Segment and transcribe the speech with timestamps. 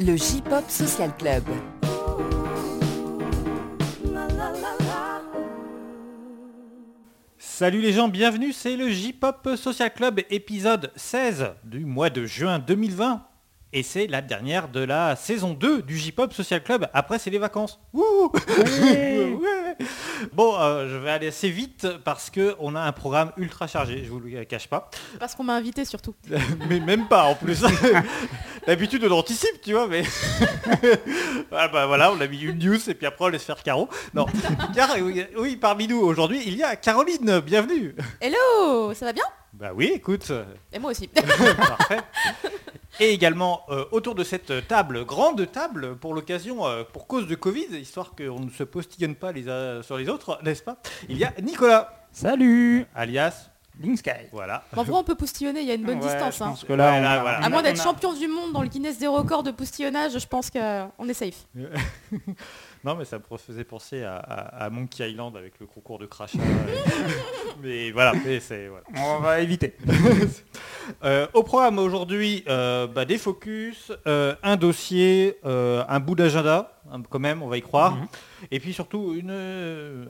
[0.00, 1.44] le J-Pop Social Club.
[7.38, 12.58] Salut les gens, bienvenue, c'est le J-Pop Social Club épisode 16 du mois de juin
[12.58, 13.26] 2020.
[13.76, 16.88] Et c'est la dernière de la saison 2 du J-Pop Social Club.
[16.94, 17.78] Après, c'est les vacances.
[17.92, 19.36] Wouh Ouais.
[20.32, 24.08] Bon, euh, je vais aller assez vite parce qu'on a un programme ultra chargé, je
[24.08, 24.88] vous le cache pas.
[25.18, 26.14] Parce qu'on m'a invité surtout.
[26.70, 27.66] mais même pas en plus.
[28.66, 30.04] D'habitude on anticipe, tu vois, mais.
[31.52, 33.90] ah bah voilà, on a mis une news et puis après on laisse faire Caro.
[34.14, 34.24] Non.
[34.74, 34.96] Car
[35.36, 37.94] oui, parmi nous aujourd'hui, il y a Caroline, bienvenue.
[38.22, 39.24] Hello, ça va bien?
[39.52, 40.32] Bah oui, écoute.
[40.72, 41.08] Et moi aussi.
[41.08, 42.00] Parfait.
[43.00, 47.34] Et également euh, autour de cette table, grande table pour l'occasion, euh, pour cause de
[47.34, 50.78] Covid, histoire qu'on ne se postillonne pas les uns sur les autres, n'est-ce pas?
[51.08, 54.10] Il y a Nicolas, Salut alias, Link Sky.
[54.32, 54.64] voilà.
[54.72, 56.38] Bon, en vrai, on peut postillonner, il y a une bonne Ouais, distance.
[56.38, 56.54] je hein.
[56.66, 57.38] que là, Ouais, on là, a- voilà.
[57.40, 60.18] on À moins d'être a- champion du monde dans le Guinness des records de postillonnage,
[60.18, 61.44] je pense qu'on est safe.
[62.86, 66.06] Non mais ça me faisait penser à, à- à Monkey Island avec le concours de
[66.06, 66.38] crachat.
[67.62, 68.84] mais voilà, mais c'est voilà.
[68.96, 69.74] On va éviter.
[71.02, 76.78] Euh, au programme aujourd'hui, euh, bah, des focus, euh, un dossier, euh, un bout d'agenda,
[76.92, 77.96] hein, quand même, on va y croire.
[77.96, 78.06] Mhm.
[78.52, 79.32] Et puis surtout une,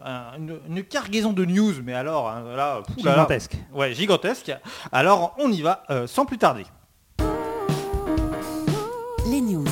[0.04, 3.56] un- une, une cargaison de news, mais alors hein, là, pff, là, là, Gigantesque.
[3.72, 4.52] ouais, gigantesque.
[4.92, 6.64] Alors on y va euh, sans plus tarder.
[9.30, 9.64] Les news.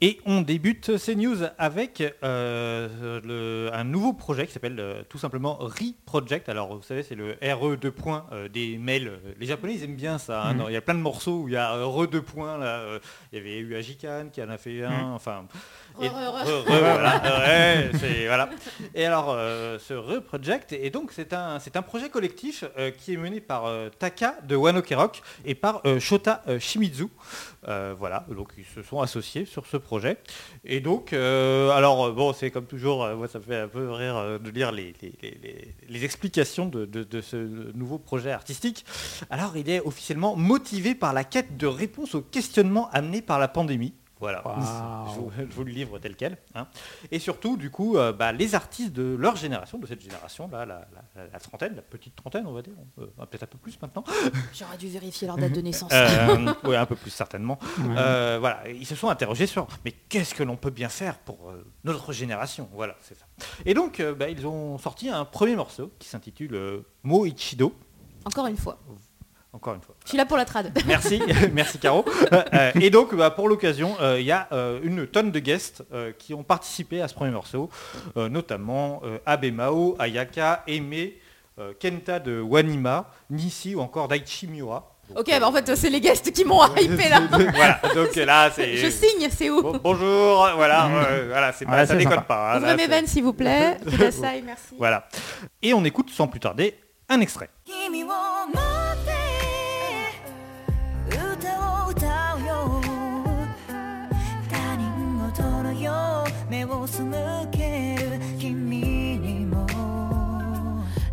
[0.00, 5.18] Et on débute ces news avec euh, le- un nouveau projet qui s'appelle euh, tout
[5.18, 6.48] simplement Re-Project.
[6.48, 9.18] Alors vous savez, c'est le RE 2 points euh, des mails.
[9.40, 10.44] Les Japonais, ils aiment bien ça.
[10.44, 10.54] hein.
[10.54, 12.58] Non, Il y a plein de morceaux où il y a RE 2 points.
[12.58, 13.00] Là, euh,
[13.32, 15.14] il y avait eu Ajikan qui en a fait un.
[15.14, 15.46] Enfin,
[15.96, 16.44] Re, et- re, re.
[16.44, 18.50] re- re- voilà, ouais, c'est- voilà.
[18.94, 23.16] Et alors, euh, ce Re-Project, et donc c'est un, un projet collectif euh, qui est
[23.16, 27.08] mené par euh, Taka de Ok Rock et par euh, Shota euh, Shimizu.
[27.66, 30.18] Euh, voilà, donc ils se sont associés sur ce projet.
[30.64, 33.90] Et donc, euh, alors euh, bon, c'est comme toujours, moi ça me fait un peu
[33.90, 34.94] rire de lire les,
[36.04, 37.36] explications de ce
[37.74, 38.84] nouveau projet artistique.
[39.30, 43.48] Alors, il est officiellement motivé par la quête de réponse aux questionnements amenés par la
[43.48, 43.94] pandémie.
[44.20, 44.42] Voilà,
[45.14, 46.38] je, vous, je vous le livre tel quel.
[46.54, 46.66] hein.
[47.12, 50.66] Et surtout, du coup, euh, bah, les artistes de leur génération, de cette génération, là,
[50.66, 53.80] la, la- la trentaine, la petite trentaine, on va dire, euh, peut-être un peu plus
[53.80, 54.02] maintenant,
[54.52, 55.92] J'aurais dû vérifier leur date de naissance.
[55.92, 57.58] euh, ouais, un peu plus certainement.
[57.78, 57.94] Ouais.
[57.96, 61.50] Euh, voilà, ils se sont interrogés sur mais qu'est-ce que l'on peut bien faire pour
[61.50, 62.68] euh, notre génération?
[62.72, 63.26] Voilà, c'est ça.
[63.64, 67.72] Et donc, euh, bah, ils ont sorti un premier morceau qui s'intitule euh, Mo Ichido.
[68.24, 68.78] Encore une fois.
[69.52, 69.94] Encore une fois.
[70.04, 70.70] Je suis là pour la trad.
[70.86, 71.22] Merci,
[71.54, 72.04] merci Caro.
[72.32, 75.82] Euh, et donc, bah, pour l'occasion, euh, il y a euh, une tonne de guests
[75.92, 77.70] euh, qui ont participé à ce premier morceau,
[78.18, 81.18] euh, notamment euh, Abe Mao, Ayaka, Aimé,
[81.58, 84.94] euh, Kenta de Wanima, Nishi ou encore Daichi Miura.
[85.08, 87.22] Donc, Ok, euh, bah en fait, c'est les guests qui m'ont hypé là.
[87.30, 88.76] voilà, donc là, c'est...
[88.76, 89.62] Je signe, c'est où?
[89.62, 92.22] Bon- bonjour, voilà, euh, voilà, c'est pas, ça déconne sympa.
[92.26, 92.52] pas.
[92.52, 93.78] hein, Ouvrez mes s'il vous plaît.
[93.88, 94.74] Kudasai, merci.
[94.76, 95.08] Voilà.
[95.62, 96.76] Et on écoute sans plus tarder
[97.08, 97.48] un extrait.
[106.77, 107.03] を背
[107.51, 109.65] ける君にも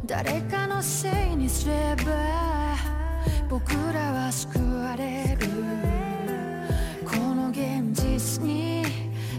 [0.05, 2.77] 誰かのせいにすれば
[3.49, 5.47] 僕らは救われる
[7.07, 8.85] この現実に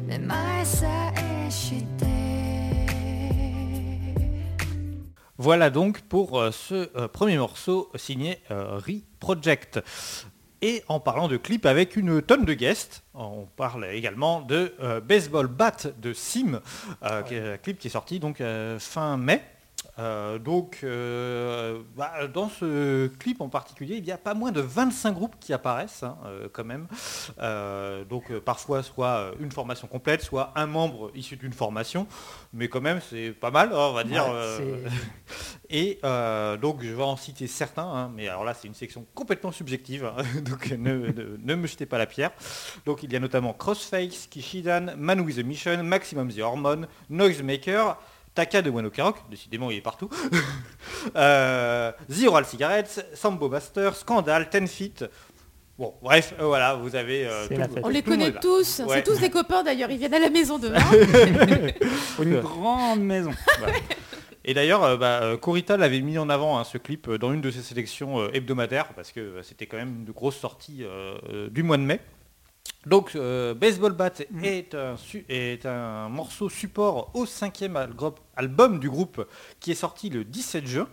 [0.08, 2.09] めまいさえして
[5.38, 9.81] Voilà donc pour euh, ce euh, premier morceau signé euh, Re-Project.
[10.62, 15.00] Et en parlant de clip avec une tonne de guests, on parle également de euh,
[15.00, 16.61] Baseball Bat de Sim,
[17.03, 19.43] euh, qui est un clip qui est sorti donc euh, fin mai.
[19.99, 24.61] Euh, donc euh, bah, dans ce clip en particulier, il y a pas moins de
[24.61, 26.87] 25 groupes qui apparaissent hein, euh, quand même.
[28.09, 32.06] Donc parfois soit une formation complète, soit un membre issu d'une formation,
[32.53, 34.27] mais quand même c'est pas mal, hein, on va dire.
[34.27, 34.83] Ouais,
[35.71, 35.99] et
[36.61, 40.11] donc je vais en citer certains, hein, mais alors là c'est une section complètement subjective,
[40.43, 42.32] donc ne, ne- ne me jetez pas la pierre.
[42.85, 47.97] Donc il y a notamment Crossface, Kishidan, Man with a Mission, Maximum the Hormone, Noisemaker,
[48.37, 50.11] Taka de Wano Rock, décidément il est partout,
[51.17, 55.05] euh, Zero Al Cigarettes, Sambo Master, Scandal, Ten Feet.
[55.79, 57.27] Bon bref, euh, voilà, vous avez...
[57.27, 57.81] euh, tout-.
[57.83, 58.81] On les tout connaît tous.
[58.87, 58.97] Ouais.
[58.97, 59.91] C'est tous des copains d'ailleurs.
[59.91, 60.79] Ils viennent à la maison demain.
[62.23, 63.33] Une grande maison.
[63.59, 63.75] Voilà.
[64.44, 67.32] Et d'ailleurs, euh, bah, euh, Corita l'avait mis en avant hein, ce clip euh, dans
[67.32, 70.85] une de ses sélections euh, hebdomadaires parce que euh, c'était quand même une grosse sortie
[70.85, 72.00] euh, euh, du mois de mai.
[72.87, 74.95] Donc euh, Baseball Bat est, un
[75.29, 77.77] est un morceau support au cinquième
[78.37, 79.27] album du groupe
[79.61, 80.89] qui est sorti le 17 juin.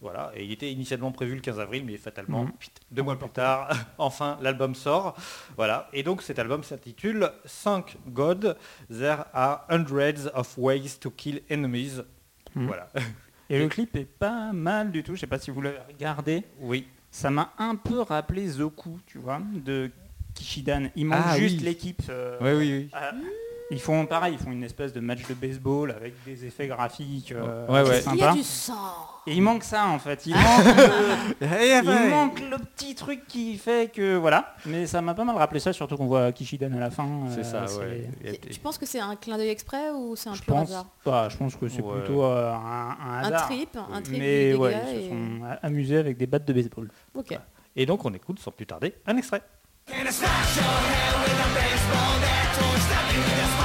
[0.00, 2.52] Voilà, et il était initialement prévu le 15 avril, mais fatalement, Mhm.
[2.92, 5.16] deux mois plus tard, enfin, l'album sort.
[5.56, 8.56] Voilà, et donc cet album s'intitule 5 God,
[8.88, 12.00] There are hundreds of ways to kill enemies.
[12.54, 12.66] Mhm.
[12.68, 12.88] Voilà,
[13.50, 15.16] Et le clip est pas mal du tout.
[15.16, 16.44] Je sais pas si vous l'avez regardé.
[16.60, 16.86] oui.
[17.10, 19.90] Ça m'a un peu rappelé Zoku, tu vois, de
[20.38, 20.88] Kishidan.
[20.96, 21.64] Il manque Ah, juste oui.
[21.64, 22.02] l'équipe.
[22.08, 22.90] euh, oui, oui.
[22.92, 23.12] à-
[23.70, 27.32] Ils font pareil, ils font une espèce de match de baseball avec des effets graphiques
[27.32, 28.00] euh, Ouais, ouais.
[28.14, 28.32] Il y a sympas.
[28.32, 28.74] du sang.
[29.26, 30.24] Et il manque ça en fait.
[30.24, 34.54] Il manque, le, Il il manque le petit truc qui fait que voilà.
[34.64, 37.06] Mais ça m'a pas mal rappelé ça, surtout qu'on voit Kishidan à la fin.
[37.28, 38.08] C'est euh, ça, ouais.
[38.50, 40.86] Tu penses que c'est un clin d'œil exprès ou c'est un Je pur pense, hasard
[41.04, 41.98] pas, je pense que c'est Ouais.
[41.98, 43.48] plutôt euh, un, un Un hasard.
[43.50, 46.54] trip, un trip Mais des ouais, gars ils se sont amusés avec des battes de
[46.54, 46.88] baseball.
[47.14, 47.38] Ok.
[47.76, 49.42] Et donc on écoute sans plus tarder un extrait.
[49.88, 52.46] Can I smash your head with a baseball bat.
[52.60, 53.57] Don't stop you with a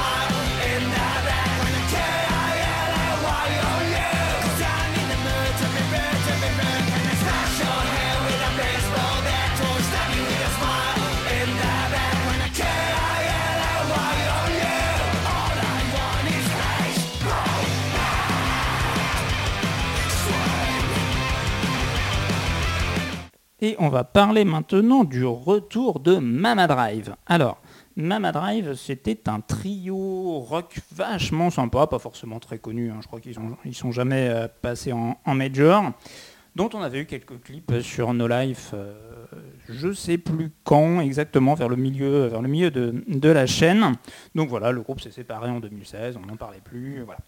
[23.64, 27.16] Et on va parler maintenant du retour de Mama Drive.
[27.24, 27.62] Alors,
[27.96, 33.20] Mama Drive, c'était un trio rock vachement sympa, pas forcément très connu, hein, je crois
[33.20, 35.92] qu'ils ont, ils sont jamais euh, passés en, en major,
[36.54, 38.92] dont on avait eu quelques clips sur No Life, euh,
[39.70, 43.94] je sais plus quand exactement, vers le milieu, vers le milieu de, de la chaîne.
[44.34, 47.20] Donc voilà, le groupe s'est séparé en 2016, on n'en parlait plus, voilà.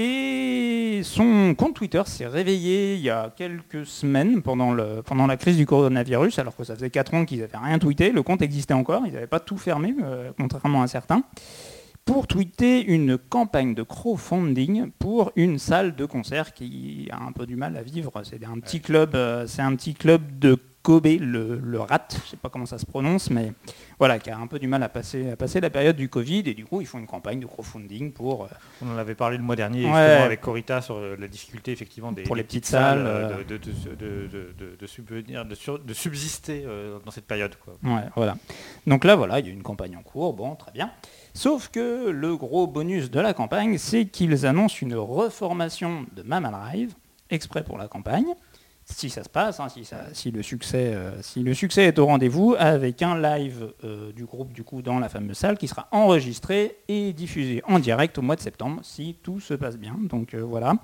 [0.00, 5.36] Et son compte Twitter s'est réveillé il y a quelques semaines pendant, le, pendant la
[5.36, 8.12] crise du coronavirus, alors que ça faisait 4 ans qu'ils n'avaient rien tweeté.
[8.12, 11.24] Le compte existait encore, ils n'avaient pas tout fermé, euh, contrairement à certains,
[12.04, 17.44] pour tweeter une campagne de crowdfunding pour une salle de concert qui a un peu
[17.44, 18.22] du mal à vivre.
[18.22, 22.30] C'est un petit club, euh, c'est un petit club de Kobe, le, le rat, je
[22.30, 23.52] sais pas comment ça se prononce, mais
[23.98, 26.44] voilà, qui a un peu du mal à passer, à passer la période du Covid,
[26.46, 28.48] et du coup ils font une campagne de crowdfunding pour euh,
[28.82, 29.92] On en avait parlé le mois dernier Ouais.
[29.92, 33.56] justement, avec Corita sur euh, la difficulté effectivement des, Pour les petites salles, euh, de,
[33.58, 37.54] de, subvenir, sur- subsister euh, dans cette période.
[37.56, 37.74] Quoi.
[37.82, 38.36] Ouais, voilà.
[38.86, 40.90] Donc là, voilà, il y a une campagne en cours, bon, très bien.
[41.34, 46.50] Sauf que le gros bonus de la campagne, c'est qu'ils annoncent une reformation de Mama
[46.50, 46.94] Drive,
[47.30, 48.26] exprès pour la campagne,
[48.90, 51.98] si ça se passe, hein, si, ça- si le succès, euh, si le succès est
[51.98, 55.68] au rendez-vous, avec un live euh, du groupe du coup dans la fameuse salle qui
[55.68, 59.96] sera enregistré et diffusé en direct au mois de septembre, si tout se passe bien.
[60.00, 60.74] Donc euh, voilà.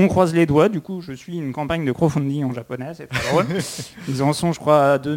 [0.00, 3.06] On croise les doigts, du coup je suis une campagne de crowdfunding en japonais, c'est
[3.08, 3.46] très drôle.
[4.08, 5.16] Ils en sont je crois à 2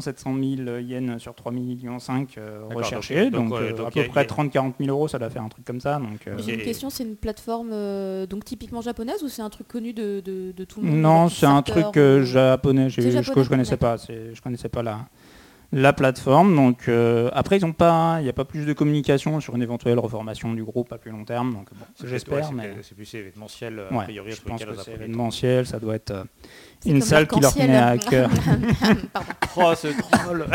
[0.00, 4.00] 700 000 yens sur 3 millions 5 euh, recherchés, donc, donc, euh, donc à peu
[4.00, 5.98] a- près il y a- 30-40 000 euros, ça doit faire un truc comme ça.
[5.98, 9.50] Donc, euh, J'ai une question, c'est une plateforme euh, donc typiquement japonaise ou c'est un
[9.50, 10.98] truc connu de, de- de tout le monde?
[11.00, 14.68] Non, c'est un truc euh, japonais, je, japonais, que je connaissais pas, c'est- je connaissais
[14.68, 14.98] pas la,
[15.72, 16.54] la plateforme.
[16.56, 19.62] Donc euh, après ils ont pas, il n'y a pas plus de communication sur une
[19.62, 21.52] éventuelle reformation du groupe à plus long terme.
[21.52, 24.32] Donc bon, C'est- j'espère, ouais, mais c'est- plus événementiel euh, ouais, a priori.
[24.32, 26.24] je pense que c'est événementiel, ça doit être euh,
[26.86, 28.30] une salle qui leur tenait à cœur.
[29.56, 29.92] Oh, c'est
[30.24, 30.46] drôle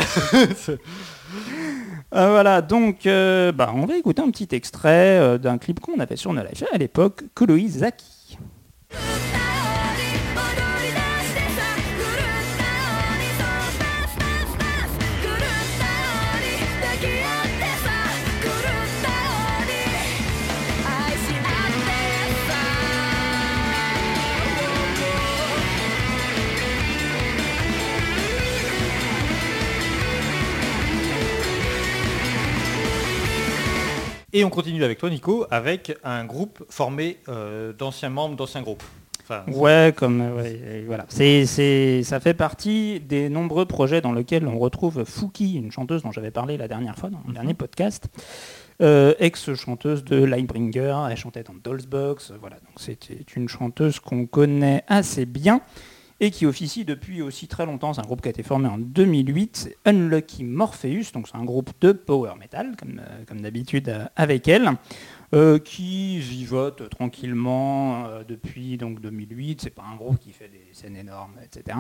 [2.14, 6.00] Euh, voilà, donc euh, bah, on va écouter un petit extrait euh, d'un clip qu'on
[6.00, 8.38] avait sur No Life à l'époque, Kuroi Zaki.
[34.38, 38.84] Et on continue avec toi, Nico, avec un groupe formé euh, d'anciens membres d'anciens groupes.
[39.24, 41.06] Enfin, Ouais, comme euh, ouais, voilà.
[41.08, 46.04] C'est, c'est, ça fait partie des nombreux projets dans lesquels on retrouve Fouki, une chanteuse
[46.04, 48.10] dont j'avais parlé la dernière fois dans le dernier podcast,
[48.82, 52.58] euh, ex-chanteuse de Lightbringer, elle chantait dans Doll's Box, voilà.
[52.58, 55.62] Donc c'était une chanteuse qu'on connaît assez bien
[56.20, 57.94] et qui officie depuis aussi très longtemps.
[57.94, 61.44] C'est un groupe qui a été formé en 2008, c'est Unlucky Morpheus, donc c'est un
[61.44, 64.72] groupe de power metal, comme, euh, d'habitude euh, avec elle,
[65.34, 69.62] euh, qui vivote tranquillement depuis donc 2008.
[69.62, 71.78] C'est pas un groupe qui fait des scènes énormes, etc.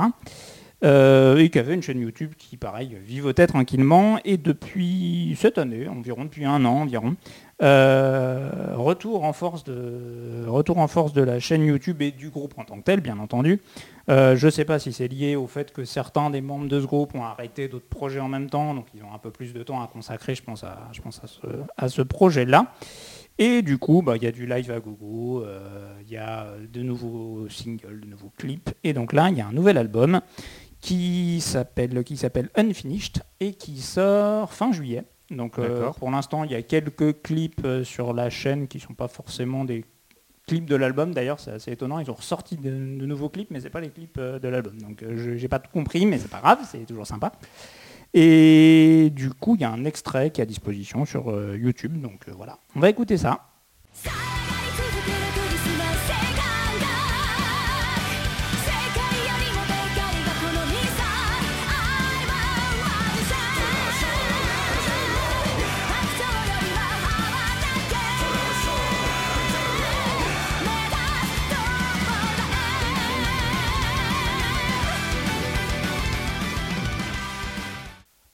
[0.83, 4.19] Et qui avait une chaîne YouTube qui, pareil, vivotait tranquillement.
[4.25, 7.15] Et depuis cette année, environ depuis un an environ,
[7.62, 12.53] euh, retour en force de retour en force de la chaîne YouTube et du groupe
[12.57, 13.62] en tant que tel, bien entendu.
[14.09, 16.79] Euh, je ne sais pas si c'est lié au fait que certains des membres de
[16.79, 19.53] ce groupe ont arrêté d'autres projets en même temps, donc ils ont un peu plus
[19.53, 22.74] de temps à consacrer, je pense à, ce, projet-là.
[23.38, 26.47] Et du coup, bah, il y a du live à gogo, euh, il y a
[26.71, 28.71] de nouveaux singles, de nouveaux clips.
[28.83, 30.21] Et donc là, il y a un nouvel album
[30.81, 31.93] qui s'appelle
[32.55, 35.03] Unfinished et qui sort fin juillet.
[35.32, 38.94] Donc euh, pour l'instant, il y a quelques clips euh, sur la chaîne qui sont
[38.94, 39.84] pas forcément des
[40.48, 41.13] clips de l'album.
[41.13, 42.00] D'ailleurs, c'est assez étonnant.
[42.00, 44.77] Ils ont ressorti de, de nouveaux clips, mais c'est pas les clips euh, de l'album.
[44.79, 47.32] Donc je j'ai pas tout compris, mais c'est pas grave, c'est toujours sympa.
[48.17, 52.00] Et du coup, il y a un extrait qui est à disposition sur euh, YouTube.
[52.01, 53.41] Donc euh, voilà, on va écouter ça.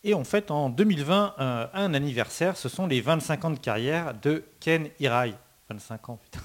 [0.04, 4.14] Et on fête en 2020 euh, un anniversaire, ce sont les 25 ans de carrière
[4.20, 5.34] de Ken Hirai.
[5.70, 6.40] 25 ans, putain.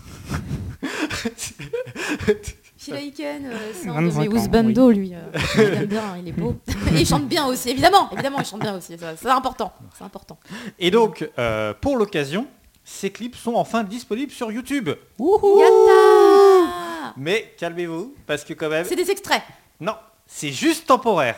[2.79, 5.15] Shiraiken, euh, c'est un 25 de mes ans, husbando, lui.
[5.15, 5.19] euh,
[5.57, 6.57] il aime bien, il est beau.
[6.93, 8.11] Et il chante bien aussi, évidemment.
[8.13, 8.97] Évidemment, il chante bien aussi.
[8.99, 9.73] ça, C'est important.
[9.97, 10.39] C'est important.
[10.79, 12.47] Et donc, euh, pour l'occasion,
[12.85, 14.91] ces clips sont enfin disponibles sur YouTube.
[15.19, 19.43] Yatta Mais calmez-vous, parce que quand même, C'est des extraits.
[19.81, 19.95] non,
[20.27, 21.37] c'est juste temporaire.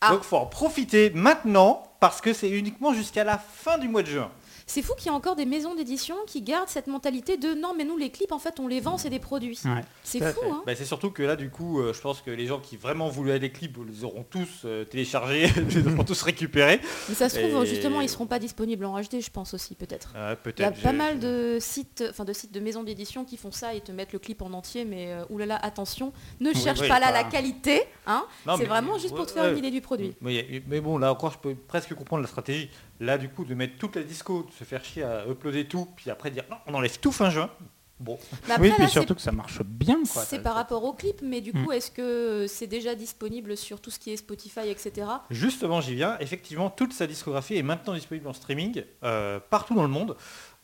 [0.00, 0.10] Ah.
[0.10, 4.08] Donc faut en profiter maintenant, parce que c'est uniquement jusqu'à la fin du mois de
[4.08, 4.30] juin.
[4.72, 7.74] C'est fou qu'il y ait encore des maisons d'édition qui gardent cette mentalité de non,
[7.76, 9.58] mais nous, les clips, en fait, on les vend, c'est des produits.
[9.64, 9.80] Ouais.
[10.04, 12.46] C'est fou, hein Bah, c'est surtout que là, du coup, euh, je pense que les
[12.46, 16.80] gens qui vraiment voulaient les clips les auront tous euh, téléchargés, les auront tous récupérés.
[17.08, 19.74] Mais ça se trouve, Et- justement, ils seront pas disponibles en HD, je pense aussi,
[19.74, 20.12] peut-être.
[20.14, 20.82] Euh, Il y a Peut-être.
[20.82, 23.80] pas je- mal de sites, enfin de sites de maisons d'édition qui font ça et
[23.80, 27.06] te mettent le clip en entier, mais euh, oulala, attention, ne cherche oui, pas là
[27.08, 28.22] pas- la qualité, hein.
[28.56, 29.50] C'est vraiment juste pour te faire ouais.
[29.50, 30.14] une idée du produit.
[30.20, 32.70] Mais, mais bon, là encore, je peux presque comprendre la stratégie.
[33.00, 35.88] Là, du coup, de mettre toute la disco, de se faire chier à uploader tout,
[35.96, 37.50] puis après dire non, on enlève tout fin juin.
[37.98, 39.98] Bon, Mais après, oui, là, puis c'est- surtout que ça marche bien.
[40.10, 40.22] Quoi.
[40.24, 41.64] c'est par rapport au clip, mais du Mm.
[41.66, 45.06] coup, est-ce que c'est déjà disponible sur tout ce qui est Spotify, etc.
[45.30, 46.16] justement, j'y viens.
[46.18, 50.16] Effectivement, toute sa discographie est maintenant disponible en streaming euh, partout dans le monde.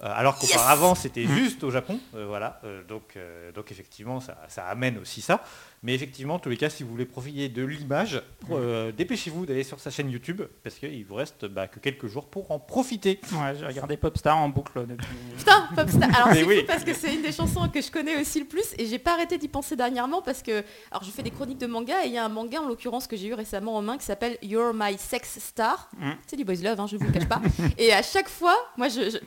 [0.02, 1.98] Euh, alors qu'auparavant, c'était juste au Japon.
[2.14, 2.60] Euh, voilà.
[2.64, 5.42] Euh, donc, euh, donc, effectivement, ça, ça amène aussi ça.
[5.82, 9.62] Mais effectivement, en tous les cas, si vous voulez profiter de l'image, euh, dépêchez-vous d'aller
[9.62, 13.20] sur sa chaîne YouTube, parce qu'il vous reste bah, que quelques jours pour en profiter.
[13.32, 15.06] Ouais, j'ai regardé Popstar en boucle depuis.
[15.38, 16.08] Putain, Popstar.
[16.14, 16.60] Alors c'est oui.
[16.60, 18.98] fou parce que c'est une des chansons que je connais aussi le plus et j'ai
[18.98, 22.08] pas arrêté d'y penser dernièrement parce que alors je fais des chroniques de manga et
[22.08, 24.38] il y a un manga en l'occurrence que j'ai eu récemment en main qui s'appelle
[24.42, 25.88] You're My Sex Star.
[25.98, 26.10] Mm.
[26.26, 27.40] C'est du boys love, hein, je vous le cache pas.
[27.78, 29.18] et à chaque fois, moi je- je-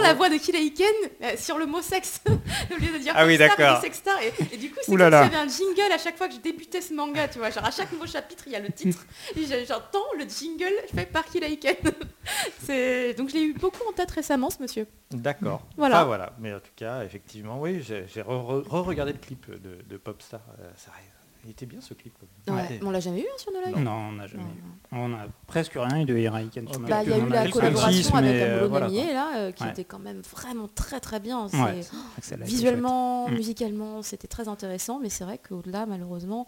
[0.00, 0.86] la voix de Kileiken
[1.22, 3.80] euh, sur le mot sexe au lieu de dire Ah oui, d'accord.
[4.22, 6.80] et, et du coup c'est comme avait un jingle à chaque fois que je débutais
[6.80, 7.50] ce manga, tu vois.
[7.50, 9.04] Genre à chaque nouveau chapitre il y a le titre
[9.36, 11.76] et j'entends le jingle fait par Kileiken.
[12.64, 14.86] C'est donc je l'ai eu beaucoup en tête récemment ce monsieur.
[15.10, 15.62] D'accord.
[15.76, 16.04] Voilà.
[16.04, 16.32] Voilà.
[16.38, 18.26] Mais en tout cas, effectivement, oui, j'ai j'ai re-
[18.62, 20.40] re- re-regardé le clip de, de Popstar.
[20.60, 20.90] Euh, ça-
[21.46, 22.12] il était bien ce clip.
[22.48, 22.80] Ouais, Ouais.
[22.84, 23.78] On l'a jamais eu hein, sur nos lives?
[23.78, 24.62] Non, on n'a jamais Non, eu.
[24.92, 28.14] On a presque rien eu de Hiraiken sur Bah, il y a eu la collaboration
[28.16, 29.70] avec mais, euh, Amolo voilà, Namier là, euh, qui Ouais.
[29.70, 31.48] était quand même vraiment très très bien.
[32.20, 33.34] C'est Visuellement, chouette.
[33.34, 33.36] Mm.
[33.38, 36.46] musicalement, c'était très intéressant, mais c'est vrai qu'au-delà, malheureusement,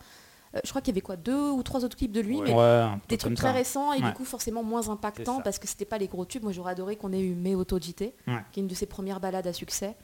[0.54, 2.54] euh, je crois qu'il y avait quoi deux ou trois autres clips de lui, Ouais.
[2.54, 4.08] mais des trucs très récents et Ouais.
[4.08, 6.42] du coup forcément moins impactants parce que c'était pas les gros tubes.
[6.42, 8.34] Moi, j'aurais adoré qu'on ait eu Meoto JT, Ouais.
[8.52, 9.94] qui est une de ses premières balades à succès,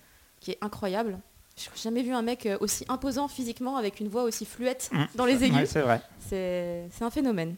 [0.41, 1.19] qui est incroyable.
[1.57, 4.91] Je n'ai jamais vu un mec euh, aussi imposant physiquement avec une voix aussi fluette
[4.93, 5.05] Mm.
[5.15, 5.69] dans les Ouais, aigus.
[5.71, 6.01] c'est vrai.
[6.29, 7.55] C'est un phénomène.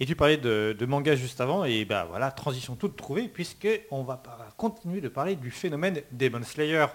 [0.00, 3.68] Et tu parlais de, de manga juste avant, et bah voilà, transition toute trouvée, puisque
[3.92, 4.20] on va
[4.56, 6.86] continuer de parler du phénomène Demon Slayer.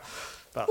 [0.53, 0.65] Bah,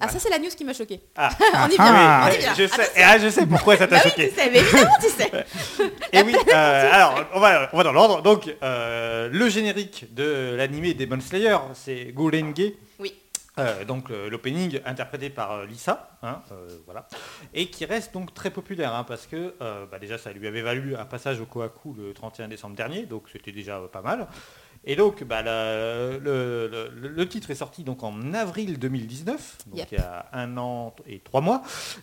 [0.00, 1.00] Ah ça c'est la news qui m'a choqué.
[1.14, 2.54] Ah, on y vient, Ah, on y ouais, vient.
[2.54, 4.28] je sais, et ah, je sais pourquoi ça t'a Bah oui, choqué.
[4.30, 5.30] tu sais, mais évidemment tu sais.
[6.12, 8.22] Et oui, euh, alors on va, on va dans l'ordre.
[8.22, 12.72] Donc euh, le générique de l'animé Demon Slayer, c'est Gurenge.
[12.98, 13.14] Oui.
[13.58, 17.08] Euh, donc euh, l'opening interprété par euh, Lisa, hein, euh, voilà,
[17.54, 19.54] et qui reste donc très populaire hein, parce que
[19.90, 23.24] bah, déjà ça lui avait valu un passage au Kohaku le 31 décembre dernier, donc
[23.32, 24.26] c'était déjà pas mal.
[24.84, 29.78] Et donc bah, la- le, le- le titre est sorti donc en avril 2019, donc
[29.78, 29.88] Yep.
[29.92, 31.62] il y a un an et trois mois,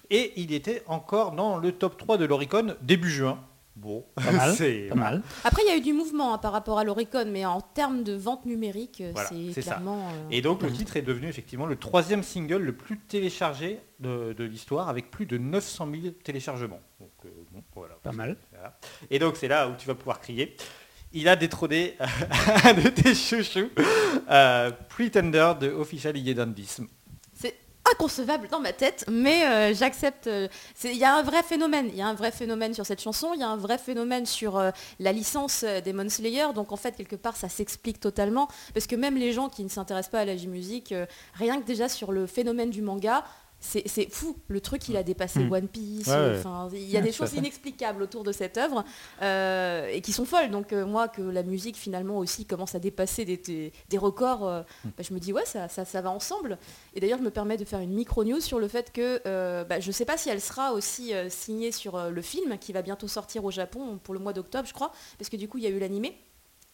[0.09, 3.39] et il était encore dans le top 3 de l'Oricon début juin.
[3.75, 4.53] Bon, Pas mal.
[4.57, 5.21] c'est Pas mal.
[5.43, 8.03] Après, il y a eu du mouvement hein, par rapport à l'Oricon, mais en termes
[8.03, 9.71] de vente numérique, euh, Voilà, c'est ça.
[9.73, 10.07] clairement...
[10.07, 14.33] euh, Et donc le titre est devenu effectivement le troisième single le plus téléchargé de,
[14.33, 16.79] de l'histoire avec plus de 900 000 téléchargements.
[16.99, 17.95] Donc, euh, bon, voilà.
[18.01, 18.37] Pas mal.
[18.53, 18.77] Voilà.
[19.11, 20.55] Et donc c'est là où tu vas pouvoir crier.
[21.11, 21.95] Il a détrôné
[22.63, 23.69] un de tes chouchous,
[24.29, 26.85] euh, Pretender de Official Yedandism.
[27.95, 30.27] C'est concevable dans ma tête, mais euh, j'accepte.
[30.27, 30.47] euh,
[30.83, 31.87] Il y a un vrai phénomène.
[31.89, 33.31] Il y a un vrai phénomène sur cette chanson.
[33.33, 36.47] Il y a un vrai phénomène sur euh, la licence Demon Slayer.
[36.53, 38.49] Donc en fait, quelque part, ça s'explique totalement.
[38.73, 41.65] Parce que même les gens qui ne s'intéressent pas à la J-musique, euh, rien que
[41.65, 43.23] déjà sur le phénomène du manga,
[43.87, 44.35] c'est fou.
[44.47, 45.51] Le truc, il a dépassé Mm.
[45.51, 46.07] One Piece.
[46.07, 46.37] Ouais, ouais.
[46.39, 48.83] enfin, Il y a Ouais, des choses inexplicables autour de cette œuvre
[49.21, 50.51] euh, et qui sont folles.
[50.51, 54.47] Donc euh, moi, que la musique finalement aussi commence à dépasser des, des- des records,
[54.47, 54.89] euh, Hmm.
[54.97, 56.57] bah, je me dis ouais, ça, ça, ça va ensemble.
[56.93, 59.21] Et d'ailleurs, je me permets de faire une micro-news sur le fait que
[59.63, 62.81] bah, je ne sais pas si elle sera aussi signée sur le film qui va
[62.81, 65.63] bientôt sortir au Japon pour le mois d'octobre, je crois, parce que du coup, il
[65.63, 66.17] y a eu l'animé.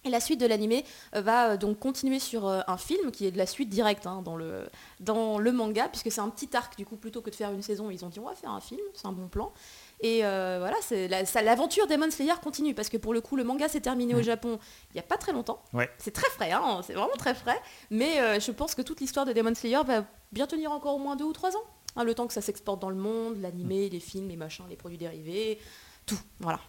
[0.04, 0.84] Et la suite de l'animé
[1.16, 4.08] euh, va euh, donc continuer sur euh, un film qui est de la suite directe
[4.08, 4.68] hein, dans, le,
[5.00, 7.62] dans le manga, puisque c'est un petit arc, du coup, plutôt que de faire une
[7.62, 9.54] saison, ils ont dit on va faire un film, c'est un bon plan.
[10.00, 10.78] Et euh, voilà,
[11.08, 14.24] la- l'aventure Demon Slayer continue, parce que pour le coup, le manga s'est terminé au
[14.24, 14.58] Japon
[14.90, 15.62] il n'y a pas très longtemps.
[15.74, 15.88] Ouais.
[16.00, 19.28] C'est très frais, hein, c'est vraiment très frais, mais euh, je pense que toute l'histoire
[19.28, 21.64] de Demon Slayer va bien tenir encore au moins deux ou trois ans.
[21.96, 24.76] hein, le temps que ça s'exporte dans le monde, l'animé, les films, les machins, les
[24.78, 25.60] produits dérivés,
[26.08, 26.18] tout.
[26.40, 26.60] Voilà.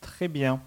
[0.00, 0.60] Très bien.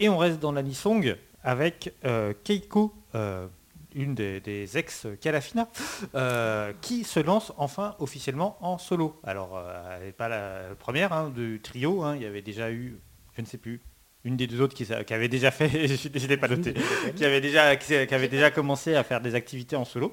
[0.00, 3.48] Et on reste dans l'anisong avec euh, Keiko, euh,
[3.94, 5.68] une des, ex-Calafina,
[6.14, 9.20] euh, qui se lance enfin officiellement en solo.
[9.24, 9.60] Alors,
[9.96, 12.98] elle n'est pas la première hein, du trio, hein, il y avait déjà eu,
[13.34, 13.80] je ne sais plus,
[14.24, 16.74] une des deux autres qui, avait déjà fait, je ne l'ai pas noté,
[17.16, 20.12] qui avait déjà, qui, qui avait déjà commencé à faire des activités en solo.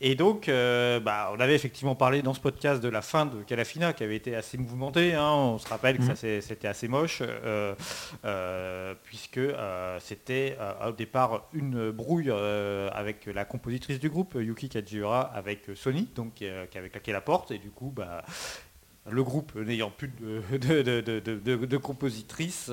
[0.00, 3.42] Et donc, euh, bah, on avait effectivement parlé dans ce podcast de la fin de
[3.42, 5.14] Calafina, qui avait été assez mouvementée.
[5.14, 5.32] hein.
[5.32, 6.40] On se rappelle que ça, Mhm.
[6.40, 7.74] c'était assez moche, euh,
[8.24, 9.40] euh, puisque
[9.98, 12.30] c'était au départ une brouille
[12.92, 17.50] avec la compositrice du groupe, Yuki Kajiura, avec Sony, donc qui avait claqué la porte.
[17.50, 18.22] Et du coup, bah,
[19.08, 20.40] le groupe n'ayant plus de,
[21.66, 22.70] de, compositrice,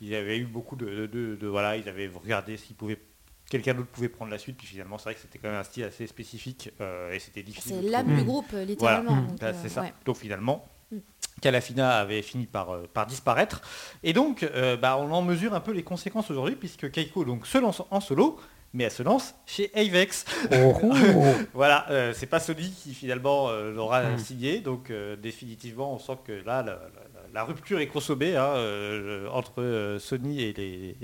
[0.00, 3.00] il avait eu beaucoup de, voilà, ils avaient regardé s'ils pouvaient
[3.50, 5.64] quelqu'un d'autre pouvait prendre la suite, puis finalement c'est vrai que c'était quand même un
[5.64, 7.76] style assez spécifique euh, et c'était difficile.
[7.82, 9.12] C'est l'âme du groupe, littéralement.
[9.12, 9.26] Voilà.
[9.28, 9.82] donc, Bah, euh, c'est ça.
[9.82, 9.92] ouais.
[10.06, 10.98] Donc finalement, Mm.
[11.40, 13.60] Calafina avait fini par, euh, par disparaître.
[14.02, 17.46] Et donc, euh, bah, on en mesure un peu les conséquences aujourd'hui, puisque Keiko donc,
[17.46, 18.38] se lance en solo,
[18.74, 20.24] mais elle se lance chez Avex.
[20.52, 20.74] Oh,
[21.54, 24.18] Voilà, euh, c'est pas Sony qui finalement euh, l'aura Mm.
[24.18, 28.44] signé, donc euh, définitivement on sent que là la, la- la rupture est consommée hein,
[28.54, 30.96] euh, entre euh, Sony et, les,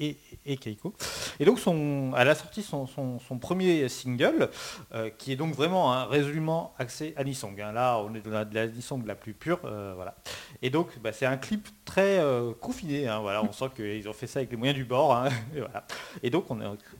[0.00, 0.94] et, et- Keiko.
[1.38, 4.48] Et donc son, elle a sorti son, son- premier single,
[4.94, 7.60] euh, qui est donc vraiment hein, résolument axé Anisong.
[7.60, 7.72] hein.
[7.72, 10.14] Là on est dans la, de la Anisong la plus pure, voilà.
[10.62, 12.20] Et donc bah, c'est un clip très
[12.60, 15.28] confiné, hein, voilà, on sent qu'ils ont fait ça avec les moyens du bord, hein,
[16.22, 16.46] et, donc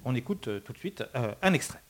[0.05, 1.03] on, écoute tout de suite
[1.43, 1.81] un extrait.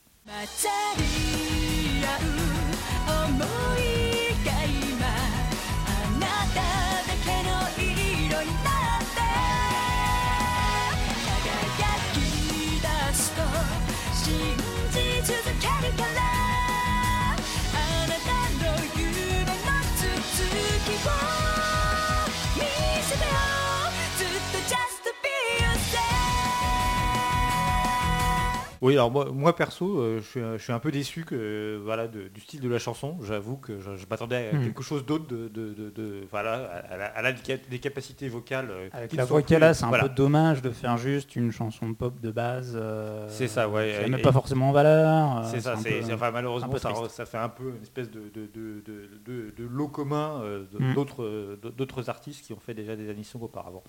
[28.82, 31.36] Oui, alors moi, moi, perso, euh, je, suis, un- je suis un peu déçu que,
[31.36, 33.16] euh, voilà, de- du style de la chanson.
[33.22, 34.64] J'avoue que je, je m'attendais à Hmm.
[34.64, 38.68] quelque chose d'autre de, voilà, elle a- elle a des cap- des capacités vocales.
[38.72, 40.08] euh, Avec la voix qu'elle a, c'est un voilà.
[40.08, 42.72] peu dommage de faire juste une chanson pop de base.
[42.74, 45.44] euh, C'est ça, ouais, qui et- met et- pas forcément en valeur.
[45.44, 49.86] C'est ça, c'est, enfin, malheureusement ça, ça fait un peu une espèce de, de, lot
[49.88, 50.94] commun euh, de- Mm.
[50.94, 53.84] d'autres, d'autres artistes qui ont fait déjà des anisons auparavant.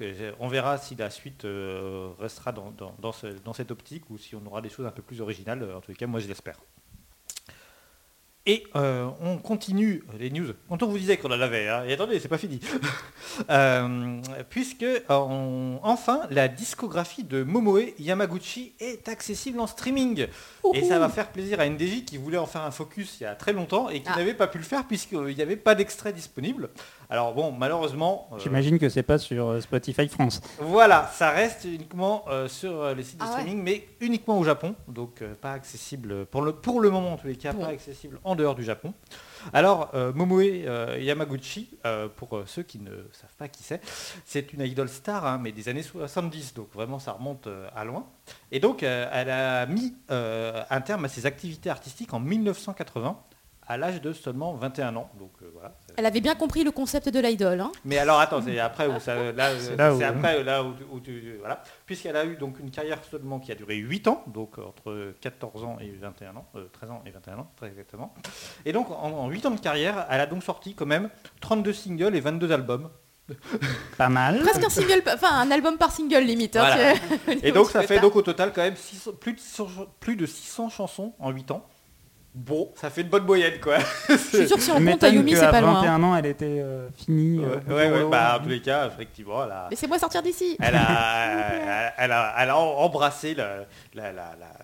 [0.00, 1.46] J'ai- on verra si la suite
[2.18, 4.90] restera dans, dans, dans ce- dans cette optique ou si on aura des choses un
[4.90, 5.62] peu plus originales.
[5.74, 6.58] En tous les cas, moi je l'espère.
[8.46, 10.54] Et euh, on continue les news.
[10.68, 12.60] Quand on vous disait qu'on en avait, hein, et attendez, c'est pas fini.
[13.48, 20.26] Euh, puisque euh, on- enfin la discographie de Momoe Yamaguchi est accessible en streaming.
[20.74, 23.26] Et ça va faire plaisir à NDJ qui voulait en faire un focus il y
[23.26, 24.16] a très longtemps et qui Ah.
[24.16, 26.70] n'avait pas pu le faire puisqu'il n'y avait pas d'extrait disponible.
[27.12, 30.40] Alors bon, malheureusement, euh, J'imagine que c'est pas sur euh, Spotify France.
[30.60, 33.40] voilà, ça reste uniquement euh, sur les sites de Ah ouais.
[33.40, 37.16] streaming, mais uniquement au Japon, donc euh, pas accessible pour le, pour le moment en
[37.16, 37.62] tous les cas, Bon.
[37.62, 38.94] pas accessible en dehors du Japon.
[39.52, 43.80] Alors, euh, Momoe euh, Yamaguchi, euh, pour euh, ceux qui ne savent pas qui c'est,
[44.24, 47.84] c'est une idol star, hein, mais des années 70, donc vraiment ça remonte euh, à
[47.84, 48.06] loin.
[48.52, 53.18] Et donc, euh, elle a mis euh, un terme à ses activités artistiques en 1980,
[53.70, 55.08] à l'âge de seulement 21 ans.
[55.18, 55.76] Donc euh, voilà.
[55.96, 57.60] Elle avait bien compris le concept de l'idole.
[57.60, 57.70] hein.
[57.84, 60.64] Mais alors attends, c'est après où ça, là, C'est euh, là où- c'est après là
[60.64, 64.08] où, où tu, voilà, puisqu'elle a eu donc une carrière seulement qui a duré 8
[64.08, 67.50] ans, donc euh, entre 14 ans et 21 ans, euh, 13 ans et 21 ans,
[67.56, 68.12] très exactement.
[68.64, 71.08] Et donc en, en 8 ans de carrière, elle a donc sorti quand même
[71.40, 72.90] 32 singles et 22 albums.
[73.96, 74.40] Pas mal.
[74.40, 76.56] Presque un single, enfin un album par single limite.
[76.56, 76.94] hein, Voilà.
[77.44, 79.68] Et donc ça fait donc au total quand même 600 plus, de 600,
[80.00, 81.64] plus de 600 chansons en 8 ans.
[82.32, 83.78] Bon, ça fait une bonne moyenne quoi.
[84.08, 85.70] Je suis sûr que si on compte Ayumi, c'est pas loin.
[85.80, 85.98] hein.
[85.98, 87.40] 21 ans, elle était euh, finie.
[87.40, 90.56] Ouais, euh, ouais, bah, en tous les cas, effectivement, elle a, Laissez-moi sortir d'ici.
[90.62, 93.42] elle a, elle a, elle a embrassé le,
[93.94, 94.59] la- la- la-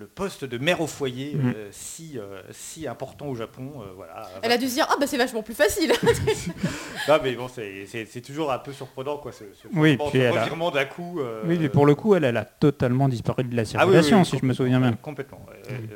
[0.00, 1.52] le- poste de mère au foyer Mhm.
[1.54, 3.70] euh, si, euh, si important au Japon.
[3.82, 4.28] euh, voilà.
[4.42, 5.92] Elle a dû se dire, ah bah c'est vachement plus facile.
[7.08, 10.36] Non mais bon, c'est- toujours un peu surprenant quoi, ce, ce Oui, puis ce elle
[10.36, 11.20] a- revirement d'un coup.
[11.20, 13.68] euh, Oui, mais pour le coup, elle, elle a totalement disparu de la ah oui,
[13.70, 14.92] circulation, oui, si je me souviens bien.
[14.92, 15.40] Complètement.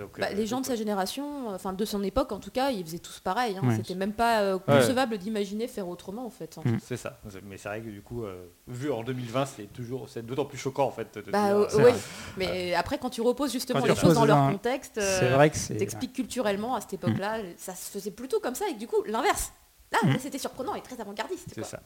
[0.00, 2.50] donc, Bah, euh, les gens de sa génération, euh, enfin de son époque en tout
[2.50, 3.56] cas, ils faisaient tous pareil.
[3.62, 3.66] hein.
[3.68, 3.76] Ouais.
[3.76, 4.60] C'était même pas euh, Ouais.
[4.78, 6.56] concevable d'imaginer faire autrement en fait.
[6.58, 6.62] hein.
[6.64, 6.78] Mm.
[6.82, 7.18] C'est ça.
[7.48, 10.58] Mais c'est vrai que du coup, euh, vu en 2020, c'est toujours, c'est d'autant plus
[10.58, 11.18] choquant en fait.
[11.18, 11.90] de Bah dire, oui,
[12.36, 15.34] mais après quand tu reposes justement les tu choses dans leur un- contexte, C'est euh,
[15.34, 15.76] vrai que c'est...
[15.76, 19.02] t'expliques culturellement à cette époque-là, ça se faisait plutôt comme ça et que du coup
[19.06, 19.52] l'inverse.
[19.92, 20.08] Là, Mm.
[20.12, 21.52] là, c'était surprenant et très avant-gardiste.
[21.54, 21.80] C'est ça.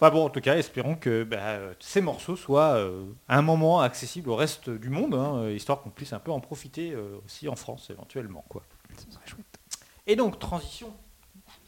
[0.00, 3.42] Enfin bon, en tout cas, espérons que bah, euh, ces morceaux soient euh, à un
[3.42, 6.92] moment accessibles au reste du monde, hein, euh, histoire qu'on puisse un peu en profiter
[6.92, 8.44] euh, aussi en France éventuellement.
[8.48, 8.62] Quoi.
[8.96, 9.58] Ce serait chouette.
[10.06, 10.92] Et donc, transition,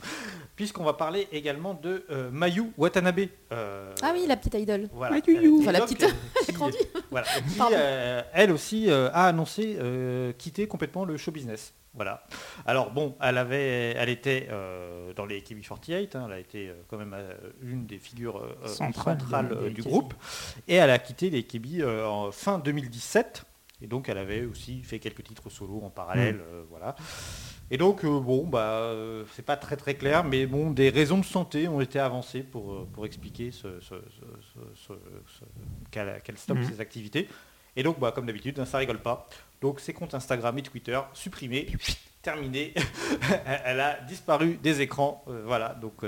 [0.57, 3.21] puisqu'on va parler également de euh, Mayu Watanabe.
[3.53, 4.89] euh, Ah oui, la petite idole.
[4.93, 5.17] Voilà.
[5.27, 5.37] Mayu.
[5.47, 6.77] Euh, Enfin, la petite- euh, qui- grandie.
[7.11, 7.77] Voilà, qui, Pardon.
[7.79, 11.73] euh, elle aussi euh, a annoncé euh, quitter complètement le show business.
[11.93, 12.23] Voilà.
[12.67, 16.75] Alors bon, elle avait, elle était euh, dans les KB48, hein, elle a été euh,
[16.87, 17.33] quand même euh,
[17.63, 19.19] une des figures euh, Centrales
[19.75, 20.15] du groupe,
[20.69, 23.43] et elle a quitté les KB euh, en fin 2017.
[23.83, 26.41] Et donc elle avait aussi fait quelques titres solo en parallèle, Mm.
[26.53, 26.95] euh, voilà.
[27.73, 31.19] Et donc euh, bon, bah euh, c'est pas très très clair, mais bon, des raisons
[31.19, 33.69] de santé ont été avancées pour, euh, pour expliquer ce,
[35.91, 36.65] qu'elle stoppe Mhm.
[36.65, 37.29] ses activités.
[37.77, 39.29] Et donc, bah, comme d'habitude, hein, ça rigole pas.
[39.61, 41.69] Donc, ses comptes Instagram et Twitter supprimés,
[42.23, 42.75] terminé.
[43.65, 45.25] Elle a disparu des écrans.
[45.29, 46.03] euh, voilà, donc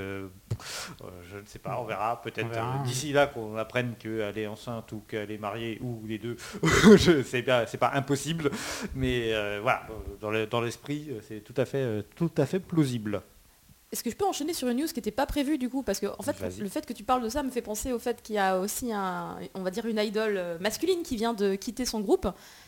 [1.30, 2.20] je ne sais pas, on verra.
[2.22, 6.18] Peut-être euh, d'ici là qu'on apprenne qu'elle est enceinte ou qu'elle est mariée ou les
[6.18, 6.36] deux.
[6.96, 8.50] je sais bien, c'est pas impossible,
[8.94, 12.30] mais euh, voilà, euh, dans le- dans l'esprit, euh, c'est tout à fait, euh, tout
[12.36, 13.22] à fait plausible.
[13.90, 15.82] Est-ce que je peux enchaîner sur une news qui n'était pas prévue du coup?
[15.82, 16.60] Parce que en fait, Vas-y.
[16.60, 18.58] le fait que tu parles de ça me fait penser au fait qu'il y a
[18.58, 22.26] aussi un, on va dire une idole euh, masculine qui vient de quitter son groupe.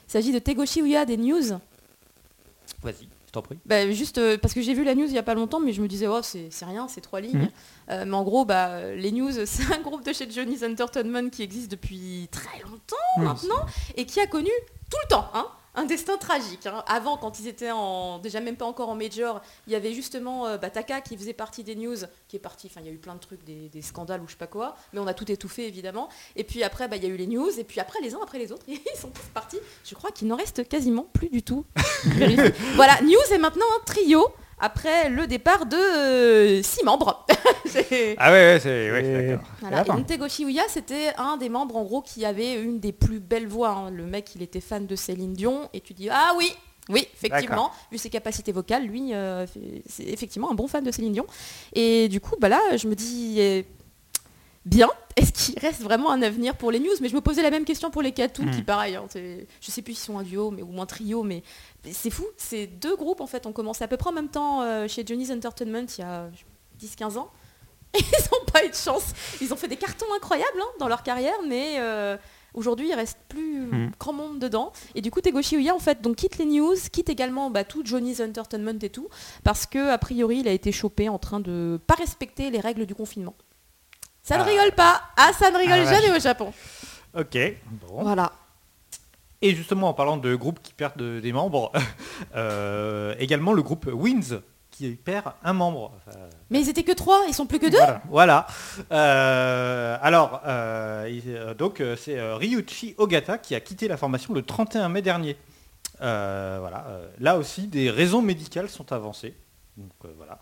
[0.09, 1.59] Il s'agit de Tegoshi Uya des News.
[2.83, 3.59] Vas-y, t'en prie.
[3.67, 5.73] Bah, juste euh, parce que j'ai vu la news il y a pas longtemps, mais
[5.73, 7.39] je me disais oh c'est rien, c'est trois lignes.
[7.39, 7.49] Mhm.
[7.91, 11.43] Euh, mais en gros, bah, les news, c'est un groupe de chez Johnny's Entertainment qui
[11.43, 13.67] existe depuis très longtemps maintenant
[13.97, 14.51] et qui a connu
[14.91, 16.67] tout le temps hein, un destin tragique.
[16.67, 16.85] hein.
[16.87, 20.47] Avant, quand ils étaient en, déjà même pas encore en major, il y avait justement
[20.47, 21.97] euh, bah, Taka qui faisait partie des news,
[22.29, 22.69] qui est parti.
[22.71, 24.47] Enfin, il y a eu plein de trucs, des, des scandales ou je sais pas
[24.47, 26.09] quoi, mais on a tout étouffé évidemment.
[26.37, 28.21] Et puis après, bah, il y a eu les news, et puis après les uns
[28.23, 29.59] après les autres, ils sont tous partis.
[29.85, 31.65] Je crois qu'il n'en reste quasiment plus du tout.
[32.75, 34.29] Voilà, news est maintenant un trio.
[34.65, 37.27] Après le départ de euh, six membres.
[37.67, 39.47] C'est- Ah ouais, ouais, c'est ouais, d'accord.
[39.61, 39.85] voilà.
[40.65, 43.71] Et c'était un des membres en gros qui avait une des plus belles voix.
[43.71, 43.91] hein.
[43.91, 46.51] Le mec, il était fan de Céline Dion et tu dis ah oui,
[46.89, 49.47] oui, effectivement, vu ses capacités vocales, lui, euh,
[49.89, 51.27] c'est effectivement un bon fan de Céline Dion.
[51.75, 53.67] Et du coup, bah là, je me dis eh,
[54.65, 54.89] bien.
[55.17, 56.91] Est-ce qu'il reste vraiment un avenir pour les news?
[57.01, 58.51] Mais je me posais la même question pour les Katou, Mm.
[58.51, 61.45] qui pareil, hein, je sais plus s'ils sont un duo mais, ou un trio, mais
[61.93, 62.25] c'est fou.
[62.37, 65.05] Ces deux groupes en fait ont commencé à peu près en même temps euh, chez
[65.07, 66.29] Johnny's Entertainment il y a
[66.81, 67.31] 10-15 ans.
[67.95, 69.13] Et ils n'ont pas eu de chance.
[69.41, 72.17] Ils ont fait des cartons incroyables hein, dans leur carrière, mais euh,
[72.55, 73.93] aujourd'hui il reste plus Mm.
[73.99, 74.73] grand monde dedans.
[74.95, 77.83] Et du coup Tegoshi Uya en fait donc quitte les news, quitte également bah, tout
[77.85, 79.09] Johnny's Entertainment et tout,
[79.45, 82.85] parce que a priori il a été chopé en train de pas respecter les règles
[82.87, 83.35] du confinement.
[84.23, 84.45] Ça ne Ah.
[84.47, 85.03] rigole pas.
[85.17, 86.53] Ah ça ne rigole Ah, jamais au Japon.
[87.17, 87.39] Ok,
[87.71, 88.03] bon.
[88.03, 88.33] Voilà.
[89.45, 91.71] Et justement, en parlant de groupes qui perdent de- des membres,
[92.35, 95.93] euh, également le groupe Wins qui perd un membre.
[95.99, 97.77] Enfin, Mais ils étaient que trois, ils sont plus que deux.
[97.77, 98.01] Voilà.
[98.09, 98.47] voilà.
[98.91, 105.03] Euh, alors, euh, donc c'est Ryuichi Ogata qui a quitté la formation le 31 mai
[105.03, 105.37] dernier.
[106.01, 106.87] Voilà.
[107.21, 109.35] là aussi, des raisons médicales sont avancées.
[109.77, 110.41] Donc, voilà.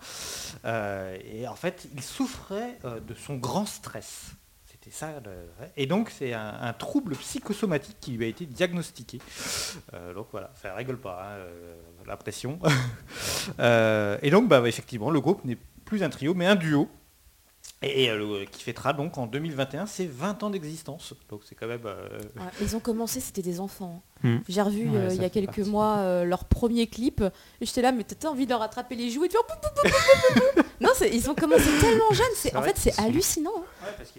[1.24, 4.30] Et en fait, il souffrait de son grand stress.
[4.84, 5.12] C'était ça.
[5.24, 5.30] le-
[5.76, 9.18] Et donc, c'est un, un trouble psychosomatique qui lui a été diagnostiqué.
[9.94, 11.74] Euh, donc voilà, ça rigole pas, hein, euh,
[12.06, 12.58] la pression.
[13.58, 16.88] Euh, et donc, bah, effectivement, le groupe n'est plus un trio, mais un duo.
[17.82, 21.14] Et, euh, qui fêtera donc en 2021 ses 20 ans d'existence.
[21.28, 21.84] Donc c'est quand même...
[21.84, 24.00] euh, Ouais, ils ont commencé, c'était des enfants.
[24.22, 24.38] Hmm.
[24.48, 25.62] J'ai revu Ouais, euh, il y a quelques partie.
[25.70, 27.20] mois euh, leur premier clip.
[27.60, 29.42] Et j'étais là, mais t'as envie de leur attraper les joues et de faire...
[30.80, 32.54] non, c'est- ils ont commencé tellement jeunes.
[32.56, 33.50] En fait, c'est hallucinant.
[33.56, 33.86] hein.
[33.86, 34.10] Ouais, parce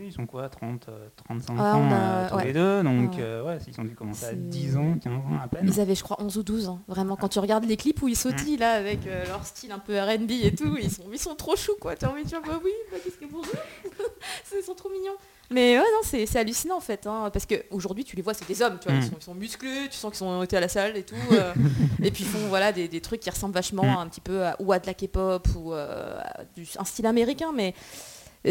[0.00, 2.44] Ils sont quoi 30, euh, 35 Ah, ans a- euh, tous ouais.
[2.46, 3.16] les deux, donc Ouais.
[3.20, 5.64] euh, ouais, ils ont dû commencer à C'est- 10 ans, 15 ans à peine.
[5.66, 6.80] Ils avaient, je crois, 11 ou 12 ans.
[6.88, 9.78] Vraiment, quand tu regardes les clips où ils sautillent là avec euh, leur style un
[9.78, 11.94] peu R&B et tout, ils sont, ils sont trop choux quoi.
[11.96, 13.52] T'as envie de dire bah oui, bah, qu'est-ce que bonjour.
[14.58, 15.12] ils sont trop mignons.
[15.50, 18.48] Mais ouais, non, c'est c'est hallucinant en fait, hein, parce qu'aujourd'hui tu les vois, c'est
[18.48, 19.02] des hommes, tu vois, Mm.
[19.02, 21.14] ils, sont, ils sont musclés, tu sens qu'ils ont été à la salle et tout,
[21.32, 21.52] euh,
[22.02, 23.98] et puis ils font voilà des, des trucs qui ressemblent vachement Mm.
[23.98, 27.06] un petit peu à, ou à de la K-pop ou euh, à du- un style
[27.06, 27.74] américain, mais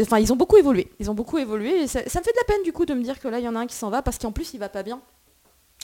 [0.02, 1.84] enfin ils ont beaucoup évolué, ils ont beaucoup évolué.
[1.84, 3.40] Et ça, ça me fait de la peine du coup de me dire que là
[3.40, 5.02] il y en a un qui s'en va parce qu'en plus il va pas bien.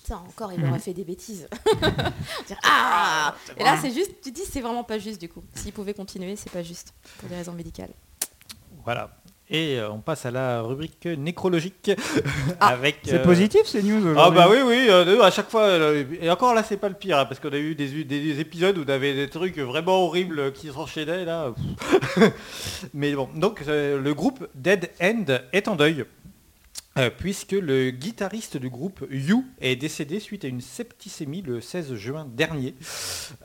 [0.08, 0.70] Ça encore, il Mhm.
[0.70, 1.48] aurait fait des bêtises.
[2.48, 5.44] Dire, ah Et là, c'est juste, tu dis, c'est vraiment pas juste du coup.
[5.54, 7.92] S'il pouvait continuer, c'est pas juste pour des raisons médicales.
[8.86, 9.12] Voilà.
[9.52, 11.92] Et euh, on passe à la rubrique nécrologique
[12.60, 12.98] Ah, avec.
[13.04, 16.30] C'est euh, positif ces news Ah bah oui oui euh, à chaque fois euh, et
[16.30, 18.78] encore là c'est pas le pire hein, parce qu'on a eu des, des- des épisodes
[18.78, 21.52] où on avait des trucs vraiment horribles qui s'enchaînaient là
[22.94, 26.06] mais bon donc le groupe Dead End est en deuil
[27.00, 31.96] euh, puisque le guitariste du groupe You est décédé suite à une septicémie le 16
[31.96, 32.76] juin dernier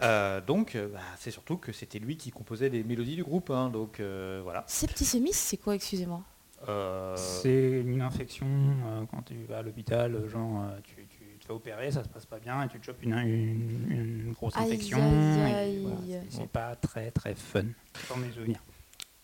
[0.03, 3.51] Euh, donc euh, bah, c'est surtout que c'était lui qui composait les mélodies du groupe
[3.51, 6.23] hein, donc euh, voilà Septicémie, c'est quoi, excusez-moi?
[6.69, 11.53] Euh, C'est une infection euh, quand tu vas à l'hôpital, genre tu, tu te fais
[11.53, 13.87] opérer, ça se passe pas bien et tu te chopes une, une-
[14.27, 14.99] une grosse infection.
[14.99, 15.79] aïe, et aïe.
[15.83, 15.97] voilà,
[16.31, 17.65] c'est- c'est pas très très fun
[18.09, 18.61] dans mes souvenirs.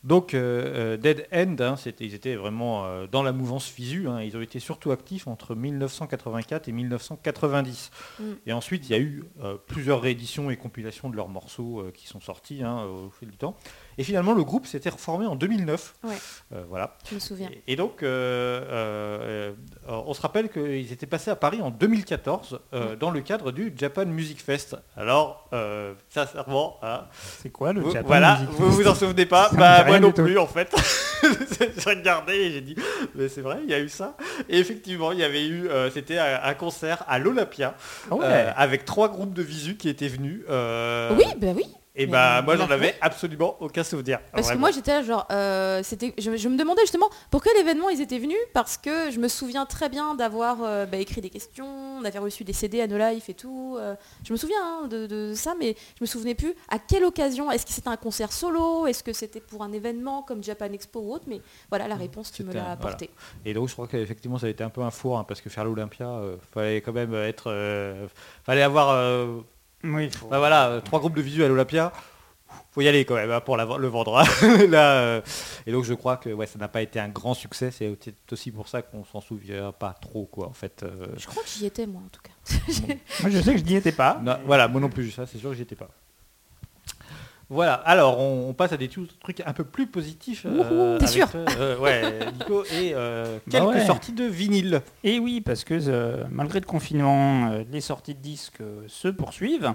[0.02, 4.22] Donc euh, euh, Dead End, hein, ils étaient vraiment euh, dans la mouvance FISU, hein,
[4.22, 7.90] ils ont été surtout actifs entre 1984 et 1990.
[8.18, 8.24] Mm.
[8.46, 12.06] Et ensuite il y a eu euh, plusieurs rééditions et compilations de leurs morceaux qui
[12.06, 13.56] sont sortis hein, au fil du temps.
[14.00, 15.94] Et finalement le groupe s'était reformé en 2009.
[16.04, 16.14] Ouais.
[16.54, 16.96] Euh, voilà.
[17.10, 17.50] Je me souviens.
[17.66, 19.52] Et, et donc euh, euh,
[19.86, 23.74] on se rappelle qu'ils étaient passés à Paris en 2014 euh, dans le cadre du
[23.76, 24.74] Japan Music Fest.
[24.96, 27.02] Alors euh, sincèrement, hein,
[27.42, 30.12] C'est quoi le vous- Japan voilà, Music vous vous en souvenez pas Bah moi non
[30.12, 30.74] plus en fait.
[31.60, 32.76] j'ai regardé et j'ai dit,
[33.14, 34.16] mais c'est vrai, il y a eu ça.
[34.48, 37.74] Et effectivement, il y avait eu, euh, c'était un, concert à l'Olympia
[38.10, 38.24] Ah ouais.
[38.24, 40.40] euh, avec trois groupes de visu qui étaient venus.
[40.48, 41.64] euh, Oui, bah oui.
[41.96, 44.20] Et Mais bah moi on a j'en avais absolument aucun souvenir.
[44.32, 47.56] Parce que moi j'étais là genre, euh, c'était, je, je me demandais justement pour quel
[47.56, 48.38] événement ils étaient venus?
[48.54, 51.66] Parce que je me souviens très bien d'avoir euh, bah, écrit des questions,
[51.98, 53.76] on avait reçu des CD à No Life et tout.
[53.78, 57.04] euh, je me souviens hein, de, de ça, mais je me souvenais plus à quelle
[57.04, 57.50] occasion.
[57.50, 58.86] Est-ce que c'était un concert solo?
[58.86, 61.24] Est-ce que c'était pour un événement comme Japan Expo ou autre?
[61.26, 62.72] Mais voilà la réponse, tu me l'as voilà.
[62.74, 63.10] apportée.
[63.44, 65.50] Et donc je crois qu'effectivement ça a été un peu un four hein, parce que
[65.50, 68.06] faire l'Olympia, euh, fallait quand même être, euh,
[68.44, 69.40] fallait avoir, euh,
[69.84, 71.92] Oui, faut- bah voilà, euh, trois groupes de visu à l'Olympia.
[72.72, 74.18] Faut y aller quand même hein, pour la- le vendre.
[74.18, 74.66] hein.
[74.68, 75.20] Là, euh,
[75.66, 77.70] et donc je crois que ouais, ça n'a pas été un grand succès.
[77.70, 77.96] C'est
[78.30, 80.82] aussi pour ça qu'on s'en souvient pas trop quoi en fait.
[80.84, 81.06] euh.
[81.16, 82.94] Je crois que j'y étais moi en tout cas.
[83.22, 84.20] Moi je sais que je n'y étais pas.
[84.22, 85.88] Non, voilà, moi non plus, ça c'est sûr que j'y étais pas.
[87.52, 90.46] Voilà, alors on, on passe à des trucs un peu plus positifs.
[90.46, 92.02] euh, t'es avec sûr toi, euh, Ouais,
[92.38, 93.86] Nico, et euh, Bah quelques ouais.
[93.86, 94.82] sorties de vinyle.
[95.02, 99.08] Et oui, parce que euh, malgré le confinement, euh, les sorties de disques euh, se
[99.08, 99.74] poursuivent.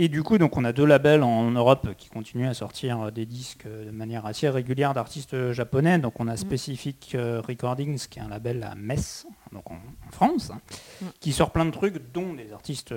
[0.00, 3.10] Et du coup, donc, on a deux labels en Europe qui continuent à sortir euh,
[3.10, 5.98] des disques euh, de manière assez régulière d'artistes euh, japonais.
[5.98, 10.10] Donc on a Specific euh, Recordings, qui est un label à Metz, donc en, en
[10.12, 10.60] France, hein,
[11.00, 11.06] Mm.
[11.20, 12.94] qui sort plein de trucs, dont des artistes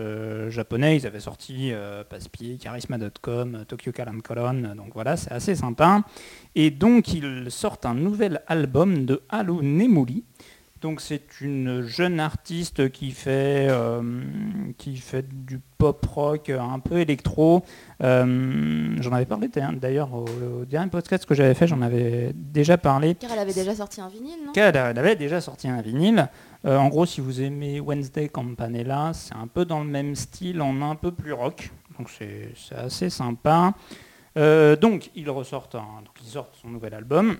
[0.49, 0.95] japonais.
[0.97, 4.75] Ils avaient sorti euh, Passepied, Charisma.com, Tokyo Calm Colon.
[4.75, 6.03] Donc voilà, c'est assez sympa.
[6.55, 10.23] Et donc ils sortent un nouvel album de Halo Nemuli.
[10.81, 14.01] Donc c'est une jeune artiste qui fait, euh,
[14.79, 17.63] qui fait du pop rock un peu électro.
[18.01, 20.25] Euh, j'en avais parlé d'ailleurs- au,
[20.61, 23.13] au dernier podcast que j'avais fait, j'en avais déjà parlé.
[23.13, 24.53] Car elle avait déjà sorti un vinyle, non?
[24.55, 26.27] Elle avait déjà sorti un vinyle.
[26.65, 30.63] Euh, en gros, si vous aimez Wednesday Campanella, c'est un peu dans le même style,
[30.63, 31.69] en un peu plus rock.
[31.99, 33.75] Donc c'est assez sympa.
[34.35, 37.37] Donc il ressortent donc, il sort son nouvel album.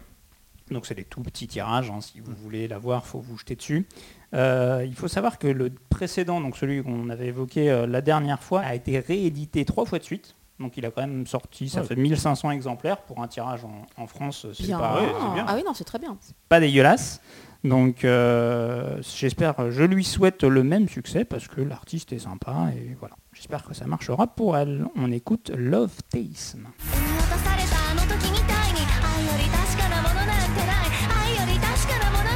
[0.72, 1.92] Donc c'est des tout petits tirages.
[1.92, 2.00] hein.
[2.02, 3.88] Si vous voulez l'avoir, faut vous jeter dessus.
[4.34, 8.42] Euh, il faut savoir que le précédent, donc celui qu'on avait évoqué euh, la dernière
[8.42, 10.36] fois, a été réédité trois fois de suite.
[10.60, 11.88] Donc il a quand même sorti, ça Ouais.
[11.88, 14.46] fait 1500 exemplaires pour un tirage en, en France.
[14.54, 15.46] C'est pas, ouais, c'est bien.
[15.48, 16.16] Ah oui, non, c'est très bien.
[16.50, 17.20] pas dégueulasse.
[17.64, 22.96] Donc euh, j'espère, je lui souhaite le même succès parce que l'artiste est sympa et
[23.00, 23.16] voilà.
[23.34, 24.86] J'espère que ça marchera pour elle.
[24.96, 26.68] On écoute Love Taism.
[28.19, 28.82] 時みたいに。
[29.04, 30.91] 愛より確かなものなんてない。
[31.24, 32.31] 愛より確かなもの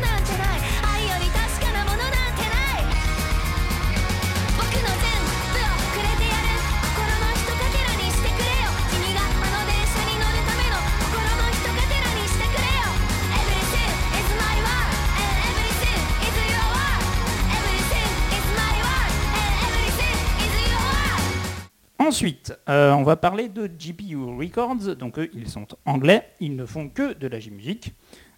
[22.16, 24.96] Ensuite, euh, on va parler de GPU Records.
[24.96, 27.94] Donc eux, ils sont anglais, ils ne font que de la J-Music.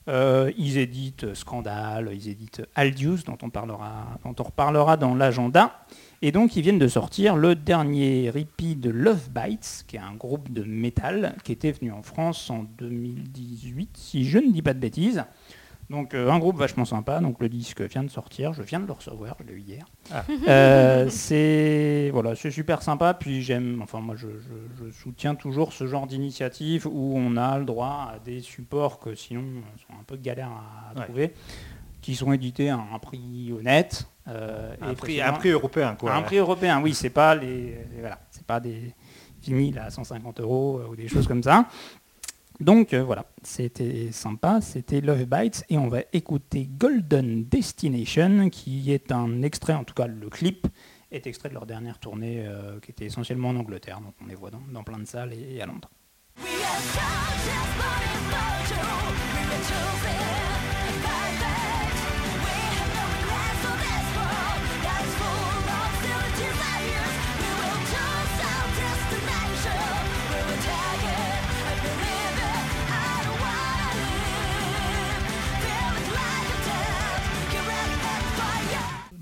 [0.07, 5.85] Euh, ils éditent Scandale, ils éditent Aldius, dont on, reparlera dans l'agenda.
[6.23, 10.15] Et donc ils viennent de sortir le dernier repeat de Love Bites, qui est un
[10.15, 14.73] groupe de métal qui était venu en France en 2018, si je ne dis pas
[14.73, 15.23] de bêtises.
[15.89, 18.85] Donc euh, un groupe vachement sympa, donc le disque vient de sortir, je viens de
[18.87, 19.85] le recevoir, je l'ai eu hier.
[20.11, 20.23] Ah.
[20.49, 25.71] Euh, c'est voilà, c'est super sympa, puis j'aime, enfin moi je, je- je soutiens toujours
[25.71, 29.43] ce genre d'initiative où on a le droit à des supports que sinon
[29.87, 31.05] sont un peu galères à Ouais.
[31.05, 31.33] trouver,
[32.01, 34.07] qui sont édités à un prix honnête.
[34.27, 36.13] euh, Un et prix, un prix européen, quoi.
[36.13, 37.47] un prix européen, oui, c'est pas les,
[37.93, 38.93] les- voilà, c'est pas des
[39.41, 41.65] vinyles à 150 euros euh, ou des choses comme ça.
[42.59, 48.91] Donc euh, voilà, c'était sympa, c'était Love Bites et on va écouter Golden Destination qui
[48.91, 50.67] est un extrait, en tout cas le clip
[51.11, 54.35] est extrait de leur dernière tournée euh, qui était essentiellement en Angleterre, donc on les
[54.35, 55.89] voit dans, plein de salles et à Londres.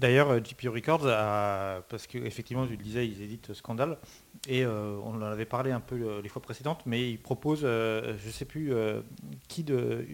[0.05, 1.01] D'ailleurs, euh, GP Records,
[1.89, 3.97] parce qu'effectivement, tu le disais, ils éditent Scandale,
[4.47, 7.61] et euh, on en avait parlé un peu euh, les fois précédentes, mais ils proposent,
[7.63, 9.01] euh, je sais plus euh,
[9.47, 10.05] qui de,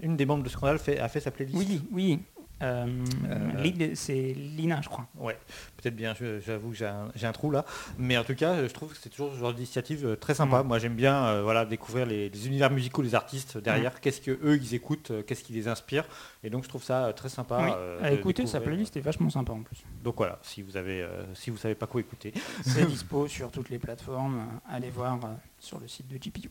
[0.00, 1.56] une des membres de Scandale fait- a fait sa playlist.
[1.56, 2.18] Oui, oui,
[2.62, 2.86] euh,
[3.28, 5.06] Euh, c'est Lina je crois.
[5.16, 5.38] Ouais,
[5.76, 6.86] peut-être bien, j'avoue que j'ai
[7.26, 7.64] un, trou là.
[7.98, 10.62] Mais en tout cas, je trouve que c'est toujours ce genre d'initiative euh, très sympa.
[10.62, 10.66] Mm.
[10.66, 14.30] Moi, j'aime bien euh, voilà, découvrir les, les univers musicaux des artistes derrière, qu'est-ce que
[14.30, 16.04] eux ils écoutent, qu'est-ce qui les inspire.
[16.42, 17.58] Et donc, je trouve ça très sympa.
[18.00, 19.78] Oui, à écouter, sa playlist est vachement sympa en plus.
[20.02, 22.32] Donc voilà, si vous avez, si vous savez pas quoi écouter.
[22.62, 24.60] C'est dispo sur toutes les plateformes.
[24.68, 25.18] Allez voir
[25.58, 26.50] sur le site de GPU.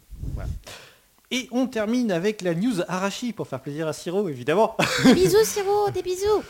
[1.30, 4.78] Et on termine avec la news Arashi pour faire plaisir à Siro, évidemment.
[5.04, 6.42] Des bisous, Siro, des bisous.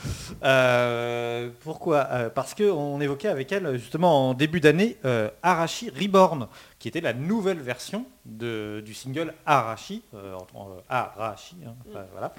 [0.44, 2.08] Euh, pourquoi?
[2.12, 7.02] Euh, Parce qu'on évoquait avec elle justement en début d'année euh, Arashi Reborn, qui était
[7.02, 12.34] la nouvelle version de- du single Arashi, euh, en- Arashi, hein, enfin, voilà,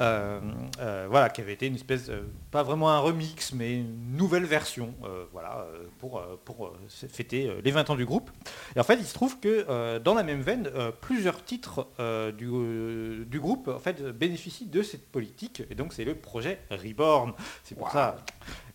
[0.00, 0.40] Euh,
[0.80, 4.44] euh, voilà, qui avait été une espèce, euh, pas vraiment un remix, mais une nouvelle
[4.44, 8.30] version, euh, voilà, euh, pour, euh, pour euh, fêter euh, les 20 ans du groupe.
[8.76, 11.86] Et en fait, il se trouve que euh, dans la même veine, euh, plusieurs titres
[12.00, 16.14] euh, du, euh, du groupe en fait, bénéficient de cette politique, et donc c'est le
[16.14, 17.32] projet Reborn.
[17.64, 18.16] C'est pour ça.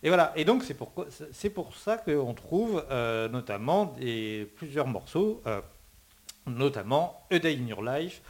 [0.04, 0.32] Et voilà.
[0.36, 0.78] Et donc c'est
[1.32, 5.62] c'est pour ça qu'on trouve euh, notamment des, plusieurs morceaux, euh,
[6.48, 8.22] notamment A Day in Your Life,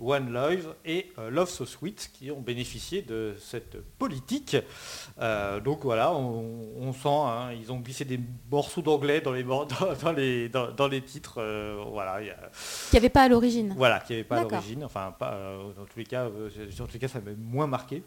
[0.00, 4.56] One Love et euh, Love So Sweet qui ont bénéficié de cette politique.
[5.20, 8.18] Euh, donc voilà, on, on sent, hein, ils ont glissé des
[8.50, 11.36] morceaux d'anglais dans les, dans, dans les, dans, dans les titres.
[11.38, 12.50] euh, voilà, il y a-
[12.90, 13.72] Qu'il n'y avait pas à l'origine.
[13.76, 14.84] voilà, qui n'y avait pas à l'origine.
[14.84, 15.38] Enfin, pas,
[15.76, 18.02] dans tous les cas, dans tous les cas, ça m'a moins marqué.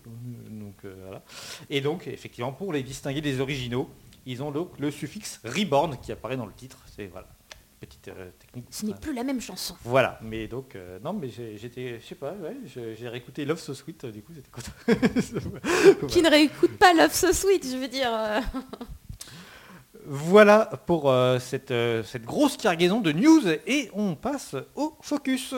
[0.49, 1.21] Donc, voilà.
[1.69, 3.89] Et donc, effectivement, pour les distinguer des originaux,
[4.25, 6.79] ils ont donc le suffixe reborn qui apparaît dans le titre.
[6.93, 7.27] C'est voilà,
[7.79, 8.67] petite euh, technique.
[8.69, 9.75] Ce n'est plus la même chanson.
[9.83, 13.73] Voilà, mais donc, euh, non, mais j'étais, je sais pas, ouais, j'ai réécouté Love So
[13.73, 16.07] Sweet, euh, du coup, c'était content.
[16.07, 18.11] Qui ne réécoute pas Love So Sweet, je veux dire.
[20.09, 25.53] Voilà pour euh, cette, euh, cette grosse cargaison de news et on passe au focus.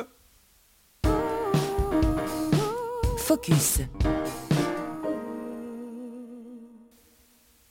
[3.20, 3.82] Focus.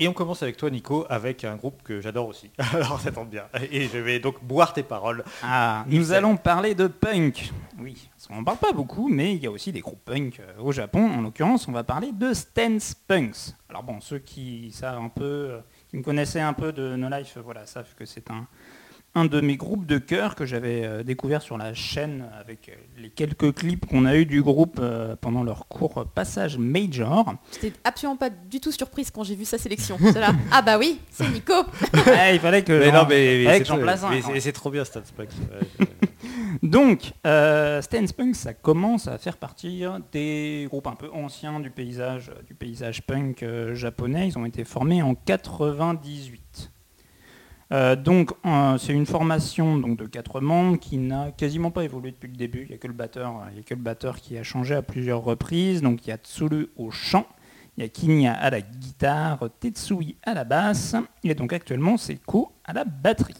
[0.00, 2.50] Et on commence avec toi Nico, avec un groupe que j'adore aussi.
[2.72, 3.44] Alors ça tombe bien.
[3.72, 5.24] Et je vais donc boire tes paroles.
[5.42, 7.50] Ah, nous allons parler de punk.
[7.80, 10.60] Oui, on n'en parle pas beaucoup, mais il y a aussi des groupes punk euh,
[10.60, 11.04] au Japon.
[11.04, 13.54] En l'occurrence, on va parler de Stance Punks.
[13.68, 17.08] Alors bon, ceux qui savent un peu, euh, qui me connaissaient un peu de No
[17.08, 18.46] Life, voilà, savent que c'est un,
[19.18, 22.72] un de mes groupes de cœur que j'avais euh, découvert sur la chaîne avec euh,
[22.98, 27.34] les quelques clips qu'on a eu du groupe euh, pendant leur court passage major.
[27.52, 29.96] J'étais absolument pas du tout surprise quand j'ai vu sa sélection.
[30.14, 31.52] Là, ah bah oui, c'est Nico.
[32.06, 34.40] Ouais, il fallait que Mais non, mais, c'est trop- place un, mais quand c'est- même.
[34.40, 35.00] c'est trop bien Stan.
[35.18, 35.28] Ouais,
[35.80, 35.84] je-
[36.62, 41.70] Donc, euh, Stance Punk, ça commence à faire partir des groupes un peu anciens du
[41.70, 44.28] paysage, du paysage punk euh, japonais.
[44.28, 46.70] Ils ont été formés en 98.
[47.70, 48.30] Euh, donc,
[48.78, 52.62] c'est une formation donc, de quatre membres qui n'a quasiment pas évolué depuis le début.
[52.62, 55.22] Il n'y a que le batteur, euh, y a que qui a changé à plusieurs
[55.22, 55.82] reprises.
[55.82, 57.26] Donc, il y a Tsuru au chant,
[57.76, 62.16] il y a Kinya à la guitare, Tetsui à la basse, et donc actuellement c'est
[62.16, 63.34] Ko à la batterie.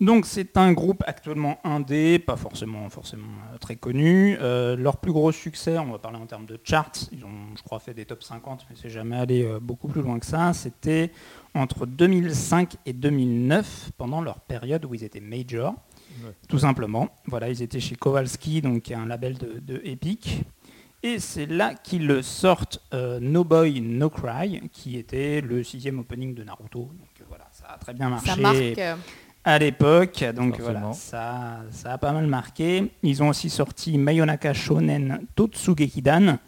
[0.00, 4.36] Donc c'est un groupe actuellement indé, pas forcément, forcément euh, très connu.
[4.40, 7.62] Euh, leur plus gros succès, on va parler en termes de charts, ils ont je
[7.62, 10.52] crois fait des top 50, mais c'est jamais allé euh, beaucoup plus loin que ça.
[10.54, 11.12] C'était
[11.54, 15.74] entre 2005 et 2009, pendant leur période où ils étaient major.
[16.24, 16.32] Ouais.
[16.48, 17.08] tout simplement.
[17.26, 20.44] Voilà, ils étaient chez Kowalski, donc qui est un label de, de Epic.
[21.02, 26.34] Et c'est là qu'ils sortent euh, No Boy No Cry, qui était le sixième opening
[26.34, 26.80] de Naruto.
[26.80, 28.80] Donc euh, voilà, ça a très bien marché Ça marque.
[29.44, 30.24] À l'époque.
[30.34, 30.80] Donc Forcément.
[30.80, 32.92] voilà, ça, ça a pas mal marqué.
[33.02, 36.38] Ils ont aussi sorti Mayonaka Shonen Totsugekidan,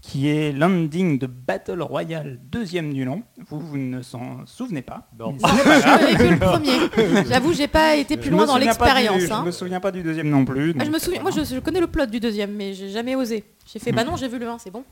[0.00, 3.22] qui est l'ending de Battle Royale deuxième du nom.
[3.48, 5.08] Vous, vous ne s'en souvenez pas.
[5.18, 7.24] Je que le premier.
[7.28, 9.20] J'avoue, j'ai pas été plus Je loin dans l'expérience.
[9.22, 9.44] Je hein.
[9.44, 10.74] me souviens pas du deuxième non plus.
[10.78, 13.14] Ah, je me souviens, moi je, je connais le plot du deuxième, mais j'ai jamais
[13.14, 13.44] osé.
[13.72, 14.84] J'ai fait, bah non, j'ai vu le 1, c'est bon.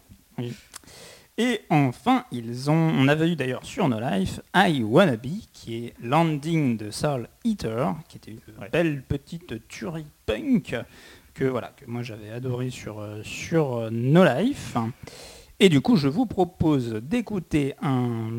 [1.42, 5.86] Et enfin, ils ont, on avait eu d'ailleurs sur No Life I Wanna Be, qui
[5.86, 8.68] est Landing de Soul Eater, qui était une Ouais.
[8.70, 10.76] belle petite tuerie punk
[11.32, 14.76] que voilà que moi j'avais adoré sur euh, sur euh, No Life.
[15.60, 17.74] Et du coup, je vous propose d'écouter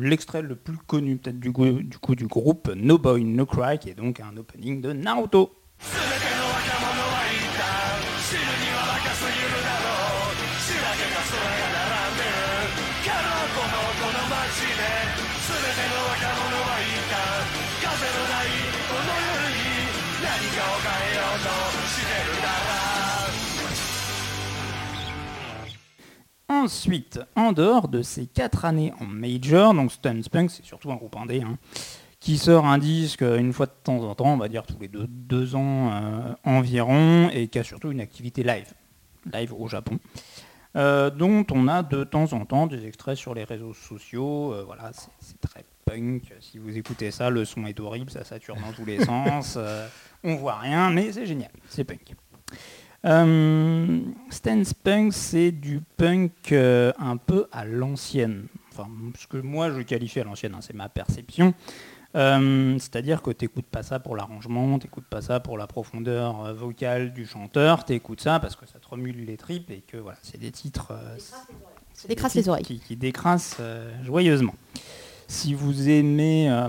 [0.00, 1.50] l'extrait le plus connu peut-être du,
[1.82, 5.52] du coup du groupe No Boy No Cry, qui est donc un opening de Naruto.
[26.52, 30.96] 'Ensuite, en dehors de ces quatre années en major, donc Stun Spunk, c'est surtout un
[30.96, 31.56] groupe indé, hein,
[32.20, 34.78] qui sort un disque euh, une fois de temps en temps, on va dire tous
[34.78, 38.70] les deux, deux ans euh, environ, et qui a surtout une activité live,
[39.32, 39.98] live au Japon,
[40.76, 44.52] euh, dont on a de temps en temps des extraits sur les réseaux sociaux.
[44.52, 46.34] euh, voilà, c'est très punk.
[46.40, 49.58] Si vous écoutez ça, le son est horrible, ça sature dans tous les sens,
[50.22, 52.14] on voit rien, mais c'est génial, c'est punk.
[53.04, 54.00] Euh,
[54.30, 58.46] Stance Punk, c'est du punk euh, un peu à l'ancienne.
[58.72, 58.88] Enfin,
[59.18, 61.52] ce que moi je qualifie à l'ancienne, hein, c'est ma perception.
[62.14, 66.52] Euh, C'est-à-dire que t'écoutes pas ça pour l'arrangement, t'écoutes pas ça pour la profondeur euh,
[66.52, 70.18] vocale du chanteur, t'écoutes ça parce que ça te remue les tripes et que voilà,
[70.22, 70.92] c'est des titres,
[72.08, 72.64] des les oreilles.
[72.64, 73.60] qui, qui décrassent
[74.04, 74.54] joyeusement.
[75.32, 76.68] Si vous aimez euh,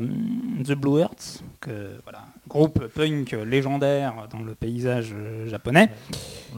[0.63, 5.89] The Blue Hearts, que, voilà, groupe punk légendaire dans le paysage euh, japonais,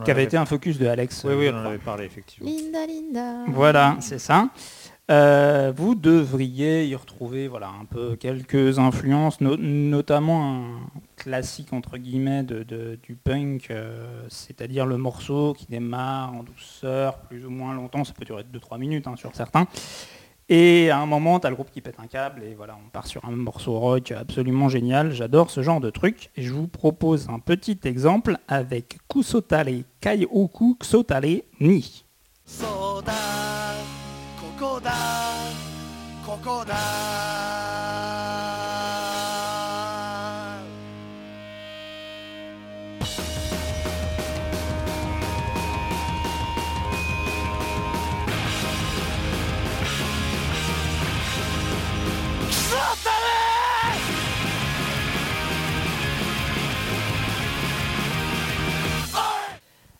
[0.04, 1.24] qui avait été un focus de Alex.
[1.24, 1.68] Oui, euh, oui, on en crois.
[1.70, 2.48] avait parlé, effectivement.
[2.48, 3.44] Linda, Linda.
[3.48, 4.50] Voilà, c'est ça.
[5.10, 10.66] Euh, vous devriez y retrouver voilà, un peu quelques influences, no- notamment un
[11.16, 17.18] classique entre guillemets de, de- du punk, euh, c'est-à-dire le morceau qui démarre en douceur,
[17.18, 19.66] plus ou moins longtemps, ça peut durer 2-3 minutes hein, sur certains.
[20.48, 23.08] Et à un moment, t'as le groupe qui pète un câble et voilà, on part
[23.08, 25.10] sur un morceau rock absolument génial.
[25.10, 26.30] J'adore ce genre de truc.
[26.36, 32.04] Et je vous propose un petit exemple avec Kusotare Kaioku Kusotare Ni.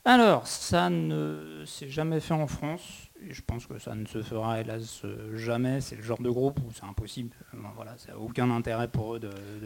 [0.09, 4.22] Alors, ça ne s'est jamais fait en France, et je pense que ça ne se
[4.22, 5.02] fera hélas
[5.34, 5.80] jamais.
[5.80, 7.34] C'est le genre de groupe où c'est impossible.
[7.74, 9.20] Voilà, ça n'a aucun intérêt pour eux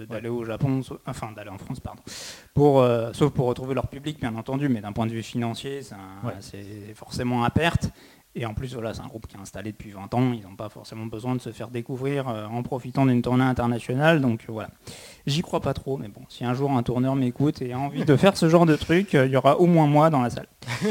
[0.08, 2.02] d'aller au Japon, sauf- enfin d'aller en France, pardon.
[2.54, 5.82] Pour, euh, sauf pour retrouver leur public, bien entendu, mais d'un point de vue financier,
[6.24, 6.32] Ouais.
[6.40, 7.90] c'est forcément à perte.
[8.36, 10.32] Et en plus, voilà, c'est un groupe qui est installé depuis 20 ans.
[10.32, 14.20] Ils n'ont pas forcément besoin de se faire découvrir euh, en profitant d'une tournée internationale.
[14.20, 14.70] Donc euh, voilà.
[15.26, 18.04] J'y crois pas trop, mais bon, si un jour un tourneur m'écoute et a envie
[18.04, 20.30] de faire ce genre de truc, euh, il y aura au moins moi dans la
[20.30, 20.46] salle.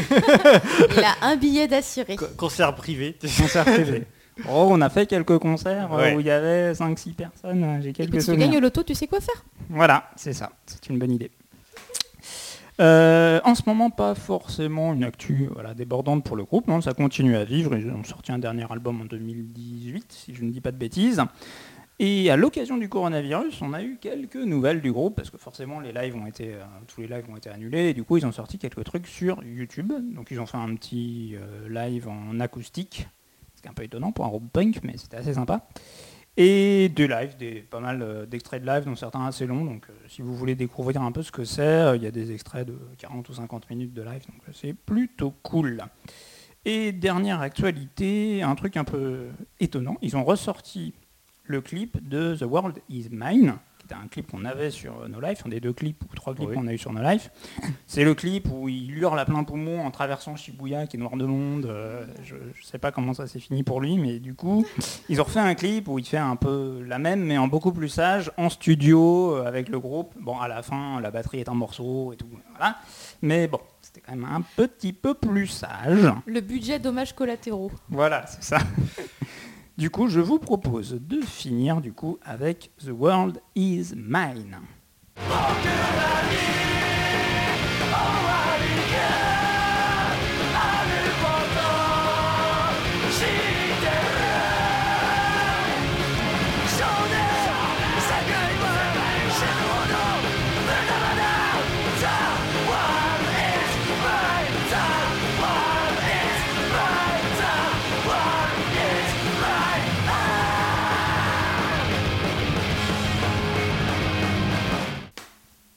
[0.98, 2.16] Il a un billet d'assuré.
[2.18, 3.18] Co- Concert privé.
[3.38, 4.04] Concert privé.
[4.48, 6.16] Oh, on a fait quelques concerts Ouais.
[6.16, 7.80] où il y avait 5-6 personnes.
[7.82, 9.44] J'ai Et quelques puis si tu gagnes au loto, tu sais quoi faire?
[9.70, 10.52] Voilà, c'est ça.
[10.66, 11.30] C'est une bonne idée.
[12.80, 16.68] Euh, en ce moment, pas forcément une actu débordante pour le groupe.
[16.68, 17.76] Non, ça continue à vivre.
[17.76, 21.22] Ils ont sorti un dernier album en 2018, si je ne dis pas de bêtises.
[22.02, 25.82] Et à l'occasion du coronavirus, on a eu quelques nouvelles du groupe, parce que forcément
[25.82, 28.26] les lives ont été, euh, tous les lives ont été annulés, et du coup ils
[28.26, 29.92] ont sorti quelques trucs sur YouTube.
[30.14, 33.06] Donc ils ont fait un petit euh, live en acoustique,
[33.56, 35.68] ce qui est un peu étonnant pour un groupe punk, mais c'était assez sympa.
[36.42, 37.36] Et des lives,
[37.70, 39.66] pas mal euh, d'extraits de live, dont certains assez longs.
[39.66, 42.12] Donc euh, si vous voulez découvrir un peu ce que c'est, euh, il y a
[42.12, 45.84] des extraits de 40 ou 50 minutes de live, donc c'est plutôt cool.
[46.64, 49.28] Et dernière actualité, un truc un peu
[49.60, 50.94] étonnant, ils ont ressorti
[51.44, 53.56] le clip de The World Is Mine,
[53.90, 56.36] c'était un clip qu'on avait sur euh, No Life, un des deux clips ou trois
[56.36, 56.56] clips Oui.
[56.56, 57.32] qu'on a eu sur No Life.
[57.88, 61.16] C'est le clip où il hurle à plein poumon en traversant Shibuya qui est noir
[61.18, 61.66] de monde.
[61.66, 64.64] Euh, je, je sais pas comment ça s'est fini pour lui, mais du coup,
[65.10, 67.72] ils ont refait un clip où il fait un peu la même, mais en beaucoup
[67.72, 70.14] plus sage, en studio euh, avec le groupe.
[70.20, 72.76] Bon, à la fin, la batterie est un morceau et tout, voilà.
[73.24, 76.12] Mais bon, c'était quand même un petit peu plus sage.
[76.28, 77.72] Le budget dommages collatéraux.
[77.90, 78.60] Voilà, c'est ça.
[79.80, 84.58] du coup, je vous propose de finir du coup avec The World Is Mine.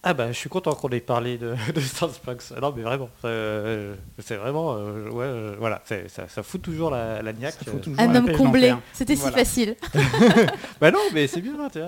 [0.05, 2.50] Ah bah je suis content qu'on ait parlé de, de Starbucks.
[2.61, 7.22] Non mais vraiment, euh, c'est vraiment, euh, ouais, euh, voilà, ça, ça fout toujours la,
[7.22, 7.55] la niaque.
[7.98, 8.74] Un homme comblé.
[8.92, 9.30] C'était Voilà.
[9.32, 9.76] si facile.
[10.80, 11.80] Bah non, mais c'est bien, c'est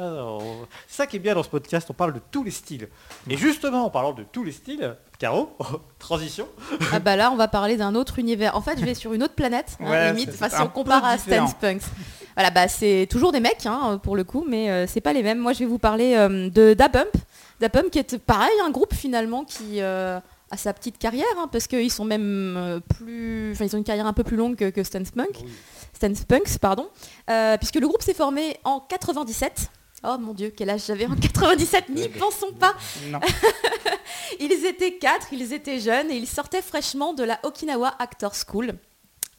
[0.87, 2.89] ça qui est bien dans ce podcast, on parle de tous les styles.
[3.29, 5.57] Et justement, en parlant de tous les styles, Caro,
[5.99, 6.47] transition,
[6.93, 8.57] Ah bah là, on va parler d'un autre univers.
[8.57, 10.31] En fait, je vais sur une autre planète, hein, Ouais, limite.
[10.35, 11.83] Enfin, si on compare à Spunks.
[12.37, 15.23] Voilà, bah c'est toujours des mecs, hein, pour le coup, mais euh, c'est pas les
[15.23, 15.39] mêmes.
[15.39, 17.09] Moi, je vais vous parler euh, de Da Pump.
[17.61, 20.19] Da Pump qui est pareil, un groupe finalement qui euh,
[20.51, 23.53] a sa petite carrière, hein, parce qu'ils sont même euh, plus...
[23.53, 25.41] Enfin, ils ont une carrière un peu plus longue que, que Stan Spunk.
[25.93, 26.89] Stan Spunks, pardon.
[27.31, 29.71] Euh, puisque le groupe s'est formé en 97.
[30.07, 32.75] Oh mon dieu, quel âge j'avais en 97, n'y pensons pas
[33.09, 33.21] Non.
[34.41, 38.75] Ils étaient quatre, ils étaient jeunes et ils sortaient fraîchement de la Okinawa Actor School.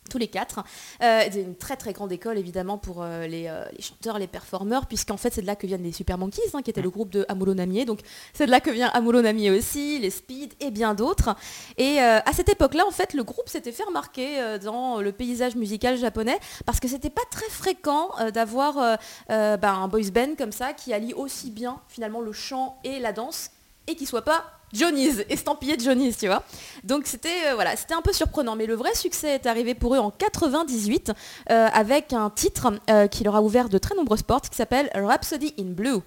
[0.10, 0.64] Tous les quatre.
[1.02, 4.86] Euh, une très très grande école évidemment pour euh, les, euh, les chanteurs, les performeurs,
[4.86, 7.10] puisqu'en fait c'est de là que viennent les Super Monkeys, hein, qui étaient le groupe
[7.10, 7.86] de Amuro Namie.
[7.86, 8.02] Donc
[8.34, 11.36] c'est de là que vient Amuro Namie aussi, les Speed et bien d'autres.
[11.78, 15.56] Et euh, à cette époque-là, en fait, le groupe s'était fait remarquer dans le paysage
[15.56, 18.98] musical japonais parce que c'était pas très fréquent d'avoir
[19.28, 23.12] ben, un boys band comme ça qui allie aussi bien finalement le chant et la
[23.12, 23.52] danse
[23.88, 24.46] et qui soit pas
[24.76, 26.44] Johnny's, estampillé Johnny's, tu vois.
[26.84, 30.00] Donc c'était euh, voilà, un peu surprenant, mais le vrai succès est arrivé pour eux
[30.00, 31.12] en 98
[31.50, 34.90] euh, avec un titre euh, qui leur a ouvert de très nombreuses portes qui s'appelle
[34.94, 36.02] Rhapsody in Blue.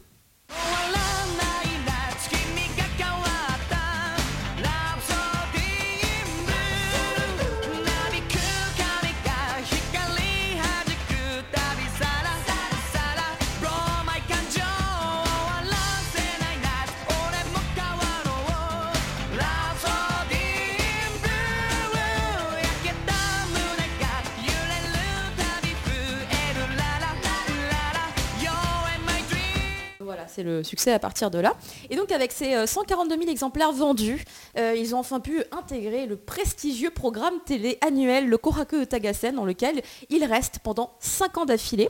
[30.39, 31.57] C'est le succès à partir de là.
[31.91, 34.24] Et donc avec ces euh, 142 000 exemplaires vendus,
[34.57, 39.45] euh, ils ont enfin pu intégrer le prestigieux programme télé annuel, le Kohaku Utagasen, dans
[39.45, 41.89] lequel ils restent pendant 5 ans d'affilée.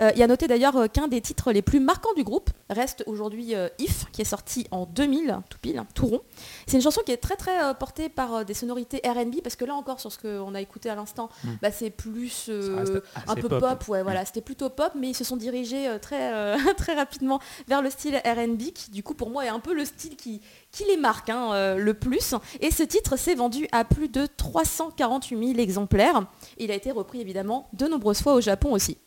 [0.00, 2.48] Euh, il y a noté d'ailleurs euh, qu'un des titres les plus marquants du groupe
[2.70, 6.22] reste aujourd'hui euh, If, qui est sorti en 2000, tout pile, tout rond.
[6.66, 9.56] C'est une chanson qui est très très euh, portée par euh, des sonorités R&B, parce
[9.56, 11.28] que là encore, sur ce qu'on a écouté à l'instant,
[11.60, 13.60] bah, c'est plus euh, un peu pop.
[13.60, 16.94] pop, ouais, voilà, c'était plutôt pop, mais ils se sont dirigés euh, très, euh, très
[16.94, 20.16] rapidement vers le style R&B, qui du coup pour moi est un peu le style
[20.16, 20.40] qui,
[20.88, 22.34] les marque hein, euh, le plus.
[22.60, 26.26] Et ce titre s'est vendu à plus de 348 000 exemplaires.
[26.58, 28.98] Il a été repris évidemment de nombreuses fois au Japon aussi.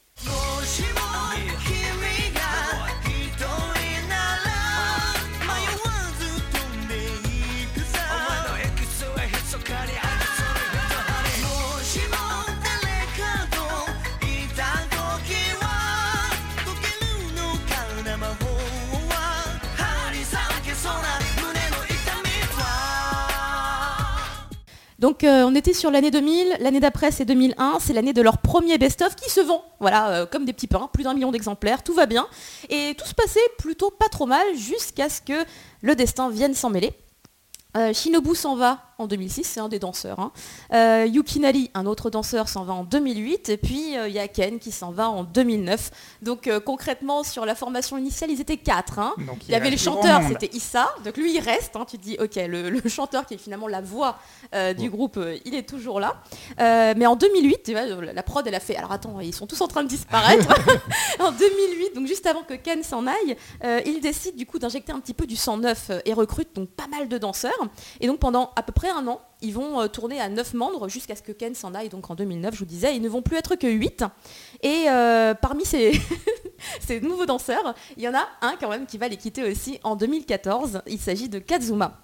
[25.04, 28.38] Donc euh, on était sur l'année 2000, l'année d'après c'est 2001, c'est l'année de leur
[28.38, 31.84] premier best-of qui se vend, voilà, euh, comme des petits pains, plus d'un million d'exemplaires,
[31.84, 32.26] tout va bien.
[32.70, 35.43] Et tout se passait plutôt pas trop mal jusqu'à ce que
[35.82, 36.93] le destin vienne s'en mêler.
[37.76, 40.20] Euh, Shinobu s'en va en 2006, c'est un des danseurs.
[40.20, 40.32] hein.
[40.74, 43.49] Euh, Yukinari, un autre danseur, s'en va en 2008.
[43.49, 45.91] Et puis euh, il y a Ken qui s'en va en 2009.
[46.22, 48.99] Donc euh, concrètement, sur la formation initiale, ils étaient quatre.
[48.99, 49.14] hein.
[49.28, 50.89] Donc, Il y avait le chanteur, c'était Issa.
[51.06, 51.76] Donc lui, il reste.
[51.76, 51.86] hein.
[51.89, 54.18] tu te dis, ok, le, le chanteur qui est finalement la voix
[54.78, 56.22] du groupe, il est toujours là.
[56.60, 58.76] Mais en 2008, tu vois, la prod, elle a fait.
[58.76, 60.47] Alors attends, ils sont tous en train de disparaître.
[61.20, 64.91] en 2008, donc juste avant que Ken s'en aille, euh, il décide du coup d'injecter
[64.91, 67.51] un petit peu du sang neuf et recrute donc pas mal de danseurs.
[67.99, 70.87] Et donc pendant à peu près un an, ils vont euh, tourner à 9 membres
[70.89, 73.21] jusqu'à ce que Ken s'en aille, donc en 2009, je vous disais, ils ne vont
[73.21, 74.03] plus être que 8.
[74.61, 75.99] Et euh, parmi ces,
[76.79, 79.79] ces nouveaux danseurs, il y en a un quand même qui va les quitter aussi
[79.83, 80.81] en 2014.
[80.87, 81.99] Il s'agit de Kazuma.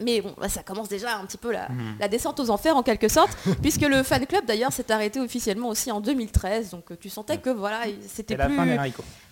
[0.00, 1.66] Mais bon, bah, ça commence déjà un petit peu la,
[1.98, 5.68] la descente aux enfers en quelque sorte, puisque le fan club d'ailleurs s'est arrêté officiellement
[5.70, 8.76] aussi en 2013, donc euh, tu sentais que voilà, il- c'était C'est la fin plus,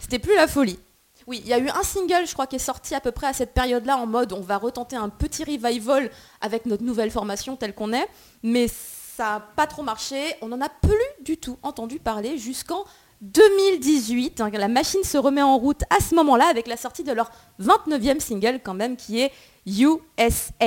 [0.01, 0.81] c'était plus la folie.
[1.27, 3.27] Oui, il y a eu un single, je crois, qui est sorti à peu près
[3.27, 6.11] à cette période-là en mode on va retenter un petit revival
[6.41, 8.07] avec notre nouvelle formation telle qu'on est,
[8.45, 10.17] mais ça n'a pas trop marché.
[10.41, 12.85] On n'en a plus du tout entendu parler jusqu'en
[13.23, 14.41] 2018.
[14.41, 17.31] hein, La machine se remet en route à ce moment-là avec la sortie de leur
[17.61, 19.33] 29e single quand même qui est
[19.67, 20.67] USA.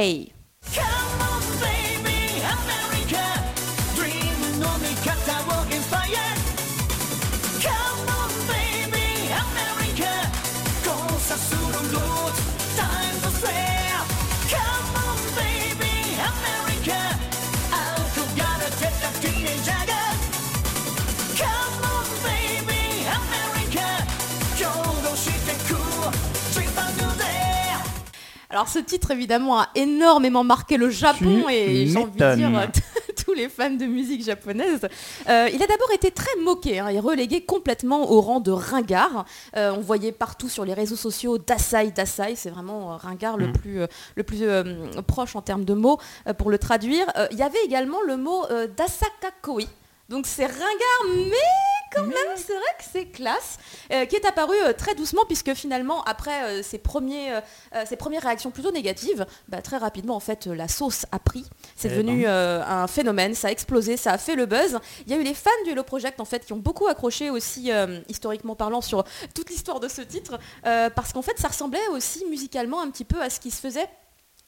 [28.52, 32.50] Alors ce titre évidemment a énormément marqué le Japon Tu et j'ai envie de dire
[33.24, 34.88] tous les fans de musique japonaise.
[35.30, 39.26] Euh, il a d'abord été très moqué hein, et relégué complètement au rang de ringard.
[39.56, 43.50] Euh, on voyait partout sur les réseaux sociaux Dasai Dasai, c'est vraiment euh, ringard le
[43.50, 43.52] Mm.
[43.54, 43.80] plus,
[44.16, 44.44] le plus
[45.06, 46.00] proche en termes de mots
[46.38, 47.06] pour le traduire.
[47.32, 48.46] Il y avait également le mot
[48.76, 49.64] Dasakakoi.
[50.10, 51.36] Donc c'est ringard mais
[51.96, 53.58] quand même c'est vrai que c'est classe,
[53.92, 57.32] euh, qui est apparu euh, très doucement puisque finalement après euh, ses, premiers,
[57.86, 61.46] ses premières réactions plutôt négatives, bah, très rapidement en fait la sauce a pris.
[61.76, 62.64] C'est Eh devenu ben.
[62.68, 64.80] un phénomène, ça a explosé, ça a fait le buzz.
[65.06, 67.30] Il y a eu les fans du Hello Project en fait qui ont beaucoup accroché
[67.30, 67.72] aussi
[68.08, 69.04] historiquement parlant sur
[69.34, 73.22] toute l'histoire de ce titre parce qu'en fait ça ressemblait aussi musicalement un petit peu
[73.22, 73.88] à ce qui se faisait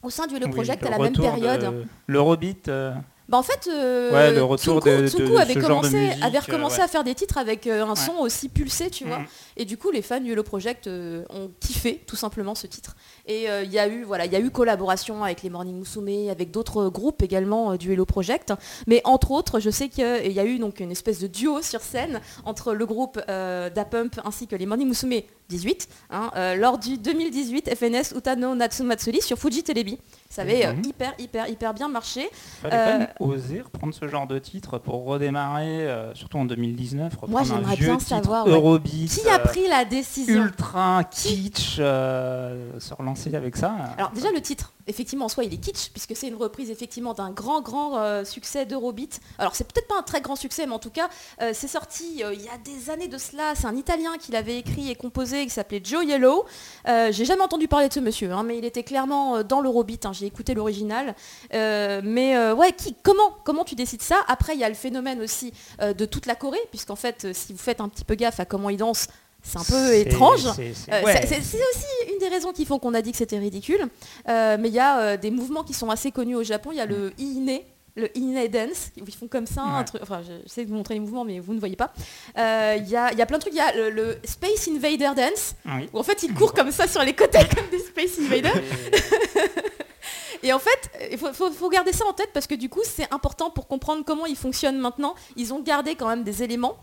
[0.04, 1.62] au sein du Hello Project le à la même période.
[1.62, 2.68] de L'Eurobeat.
[2.68, 2.94] euh,
[3.32, 5.82] Bah en fait, euh, Ouais, le retour Tsunku, de- de- Tsunku de avait, ce genre
[5.82, 6.84] de commencé, musique, avait euh, recommencé ouais.
[6.84, 9.20] à faire des titres avec euh, un son aussi pulsé, tu vois.
[9.20, 9.26] Mhm.
[9.56, 12.98] Et du coup, les fans du Hello Project euh, ont kiffé tout simplement ce titre.
[13.28, 15.80] Et euh, il y a eu voilà, il y a eu collaboration avec les Morning
[15.80, 18.54] Musume, avec d'autres groupes également euh, du Hello Project.
[18.86, 21.80] Mais entre autres, je sais qu'il y a eu donc une espèce de duo sur
[21.80, 26.56] scène entre le groupe euh, Da Pump ainsi que les Morning Musume 18 hein, euh,
[26.56, 29.98] lors du 2018 FNS Utano Natsumatsuri sur Fuji Telebi.
[30.32, 30.86] Ça avait euh, Mhm.
[30.86, 32.30] hyper hyper hyper bien marché.
[32.62, 36.46] Fallait Euh, quand même oser reprendre ce genre de titre pour redémarrer, euh, surtout en
[36.46, 37.12] 2019.
[37.14, 38.54] reprendre Moi, un j'aimerais bien titre savoir, ouais.
[38.54, 43.74] Eurobeat, Qui a euh, pris la décision ultra kitsch, euh, se relancer avec ça.
[43.98, 47.16] Alors déjà le titre, effectivement en soi il est kitsch puisque c'est une reprise effectivement
[47.16, 49.20] d'un grand grand euh, succès d'Eurobeat.
[49.40, 51.10] Alors c'est peut-être pas un très grand succès mais en tout cas
[51.42, 53.54] euh, c'est sorti euh, il y a des années de cela.
[53.56, 56.46] C'est un Italien qui l'avait écrit et composé qui s'appelait Joe Yellow.
[56.86, 60.06] J'ai jamais entendu parler de ce monsieur hein, mais il était clairement dans l'Eurobeat.
[60.06, 60.14] hein.
[60.14, 61.16] J'ai écouté l'original.
[61.52, 64.18] Mais ouais qui, comment comment tu décides ça?
[64.28, 67.60] Après il y a le phénomène aussi de toute la Corée puisqu'en fait si vous
[67.60, 69.08] faites un petit peu gaffe à comment ils dansent
[69.44, 70.42] c'est un peu étrange.
[70.56, 71.26] c'est- Euh, ouais.
[71.28, 73.88] c'est- aussi une des raisons qui font qu'on a dit que c'était ridicule.
[74.30, 76.70] Euh, mais il y a euh, des mouvements qui sont assez connus au Japon.
[76.72, 77.60] Il y a le Ine,
[77.96, 79.64] le Ine Dance, où ils font comme ça.
[79.64, 81.92] un truc- enfin, je sais vous montrer les mouvements, mais vous ne voyez pas.
[82.38, 83.54] Euh, Il y, a, il y a plein de trucs.
[83.54, 85.90] Il y a le, le Space Invader Dance, Oui.
[85.92, 88.54] où en fait ils courent comme ça sur les côtés comme des Space Invaders.
[90.44, 92.82] Et en fait, il faut, faut- faut garder ça en tête parce que du coup,
[92.84, 95.14] c'est important pour comprendre comment ils fonctionnent maintenant.
[95.36, 96.78] Ils ont gardé quand même des éléments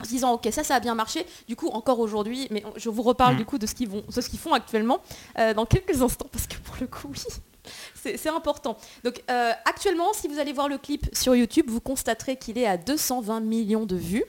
[0.00, 1.26] en se disant ok ça ça a bien marché.
[1.48, 3.38] Du coup encore aujourd'hui mais je vous reparle Mm.
[3.38, 5.00] du coup de ce qu'ils vont de ce qu'ils font actuellement
[5.38, 7.18] euh, dans quelques instants parce que pour le coup oui
[7.94, 8.76] c'est c'est important.
[9.04, 12.66] Donc euh, actuellement si vous allez voir le clip sur YouTube vous constaterez qu'il est
[12.66, 14.24] à 220 millions de vues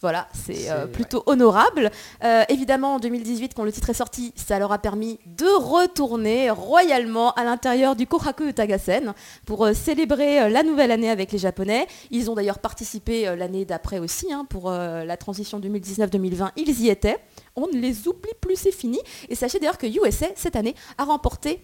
[0.00, 1.90] voilà, c'est euh, plutôt honorable.
[2.22, 6.50] Euh, évidemment, en 2018, quand le titre est sorti, ça leur a permis de retourner
[6.50, 9.12] royalement à l'intérieur du Kohaku Utagasen
[9.44, 11.88] pour euh, célébrer la nouvelle année avec les Japonais.
[12.12, 17.18] Ils ont d'ailleurs participé l'année d'après aussi, hein, pour la transition 2019-2020, ils y étaient.
[17.56, 19.00] On ne les oublie plus, c'est fini.
[19.28, 21.60] Et sachez d'ailleurs que USA, cette année, a remporté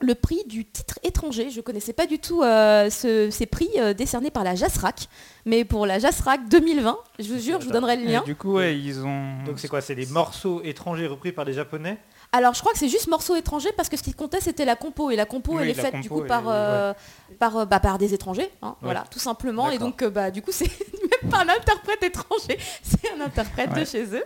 [0.00, 1.50] le prix du titre étranger.
[1.50, 5.08] Je ne connaissais pas du tout euh, ce- ces prix euh, décernés par la JASRAC.
[5.46, 8.22] Mais pour la JASRAC 2020, je vous jure, je vous donnerai le Et lien.
[8.24, 9.42] du coup, ouais, ils ont.
[9.44, 11.98] Donc c'est quoi C'est des morceaux étrangers repris par des japonais?
[12.32, 14.76] Alors je crois que c'est juste morceaux étrangers parce que ce qui comptait c'était la
[14.76, 16.94] compo et la compo Oui, elle est faite du coup par, euh,
[17.40, 19.68] par, bah, par des étrangers, hein, voilà, tout simplement.
[19.70, 20.70] Et donc bah, du coup c'est
[21.00, 24.22] même pas un interprète étranger, c'est un interprète de chez eux.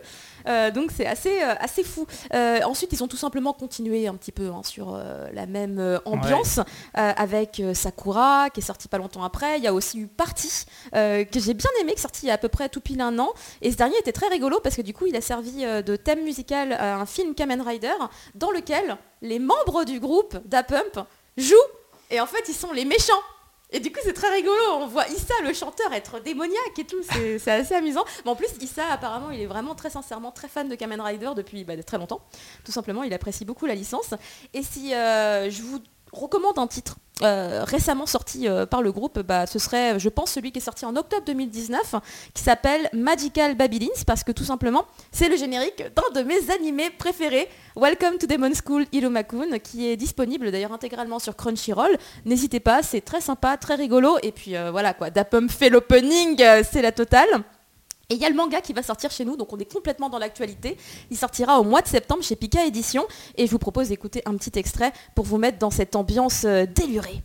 [0.47, 2.07] Euh, donc c'est assez, euh, assez fou.
[2.33, 5.01] Euh, ensuite ils ont tout simplement continué un petit peu hein, sur
[5.33, 6.61] la même ambiance
[6.95, 9.59] avec Sakura qui est sorti pas longtemps après.
[9.59, 12.31] Il y a aussi eu Party que j'ai bien aimé, qui est sorti il y
[12.31, 13.31] a à peu près tout pile un an.
[13.63, 16.23] Et ce dernier était très rigolo parce que du coup il a servi de thème
[16.23, 17.95] musical à un film Kamen Rider
[18.35, 21.01] dans lequel les membres du groupe Da Pump
[21.37, 21.57] jouent
[22.11, 23.13] et en fait ils sont les méchants.
[23.71, 27.03] Et du coup c'est très rigolo, on voit Issa le chanteur être démoniaque et tout,
[27.39, 28.05] c'est assez amusant.
[28.25, 31.31] Mais en plus Issa apparemment il est vraiment très sincèrement très fan de Kamen Rider
[31.35, 32.21] depuis bah, très longtemps.
[32.65, 34.15] Tout simplement il apprécie beaucoup la licence.
[34.53, 35.81] Et si euh, je vous
[36.15, 40.33] recommande un titre euh, récemment sorti euh, par le groupe, bah, ce serait je pense
[40.33, 41.95] celui qui est sorti en octobre 2019
[42.35, 46.91] qui s'appelle Magical Babylins parce que tout simplement c'est le générique d'un de mes animés
[46.91, 51.97] préférés, Welcome to Demon School Irumakun, qui est disponible d'ailleurs intégralement sur Crunchyroll.
[52.25, 54.19] N'hésitez pas, c'est très sympa, très rigolo.
[54.25, 57.45] Et puis euh, voilà quoi, Dapum fait l'opening, c'est la totale.
[58.11, 60.09] Et il y a le manga qui va sortir chez nous, donc on est complètement
[60.09, 60.77] dans l'actualité.
[61.11, 63.07] Il sortira au mois de septembre chez Pika Édition.
[63.37, 66.67] Et je vous propose d'écouter un petit extrait pour vous mettre dans cette ambiance euh,
[66.67, 67.23] délurée.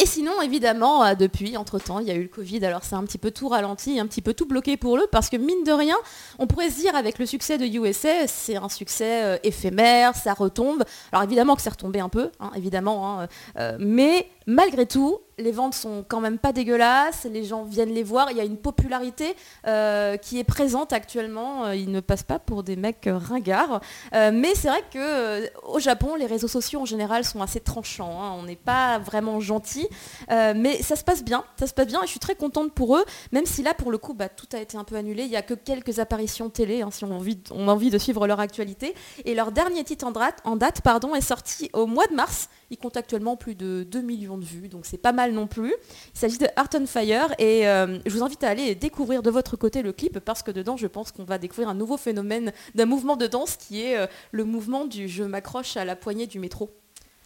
[0.00, 3.02] Et sinon, évidemment, euh, depuis, entre-temps, il y a eu le Covid, alors c'est un
[3.02, 5.72] petit peu tout ralenti, un petit peu tout bloqué pour eux, parce que mine de
[5.72, 5.96] rien,
[6.38, 10.34] on pourrait se dire avec le succès de USA, c'est un succès euh, éphémère, ça
[10.34, 10.84] retombe.
[11.10, 13.28] Alors évidemment que c'est retombé un peu, hein, évidemment, hein,
[13.58, 18.02] euh, mais malgré tout, les ventes sont quand même pas dégueulasses, les gens viennent les
[18.02, 19.36] voir, il y a une popularité
[19.66, 23.80] euh, qui est présente actuellement, euh, ils ne passent pas pour des mecs euh, ringards,
[24.12, 28.22] mais c'est vrai que euh, au Japon, les réseaux sociaux en général sont assez tranchants,
[28.22, 29.86] hein, on n'est pas vraiment gentil,
[30.28, 32.96] mais ça se passe bien, ça se passe bien et je suis très contente pour
[32.96, 35.30] eux, même si là pour le coup bah, tout a été un peu annulé, il
[35.30, 37.98] n'y a que quelques apparitions télé hein, si on a, envie, on a envie de
[37.98, 41.86] suivre leur actualité, et leur dernier titre en date, en date pardon, est sorti au
[41.86, 45.12] mois de mars, il compte actuellement plus de 2 millions de vues, donc c'est pas
[45.12, 45.74] mal non plus.
[46.14, 49.30] Il s'agit de Heart on Fire et euh, je vous invite à aller découvrir de
[49.30, 52.52] votre côté le clip parce que dedans je pense qu'on va découvrir un nouveau phénomène
[52.74, 56.26] d'un mouvement de danse qui est euh, le mouvement du je m'accroche à la poignée
[56.26, 56.70] du métro.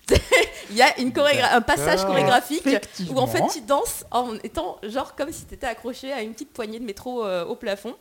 [0.70, 2.66] Il y a une un passage chorégraphique
[3.10, 6.32] où en fait tu danses en étant genre comme si tu étais accroché à une
[6.32, 7.94] petite poignée de métro euh, au plafond.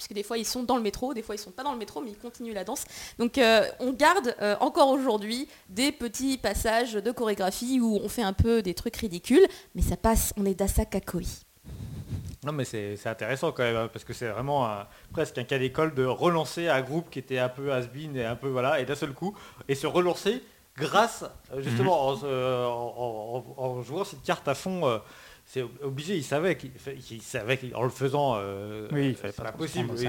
[0.00, 1.78] Puisque des fois ils sont dans le métro, des fois ils sont pas dans le
[1.78, 2.84] métro, mais ils continuent la danse.
[3.18, 8.22] Donc euh, on garde euh, encore aujourd'hui des petits passages de chorégraphie où on fait
[8.22, 11.20] un peu des trucs ridicules, mais ça passe, on est d'Asa Kakoi.
[12.46, 15.44] Non mais c'est c'est intéressant quand même, hein, parce que c'est vraiment un- presque un
[15.44, 18.80] cas d'école de relancer un groupe qui était un peu has-been et un peu voilà,
[18.80, 19.36] et d'un seul coup,
[19.68, 20.42] et se relancer
[20.78, 24.88] grâce euh, justement en, se- en- en- en jouant cette carte à fond.
[24.88, 24.96] euh,
[25.52, 29.50] c'est obligé, il savait qu'il savait qu'en le faisant, euh, Oui, il fallait c'est pas
[29.50, 29.90] possible.
[29.96, 30.06] Oui,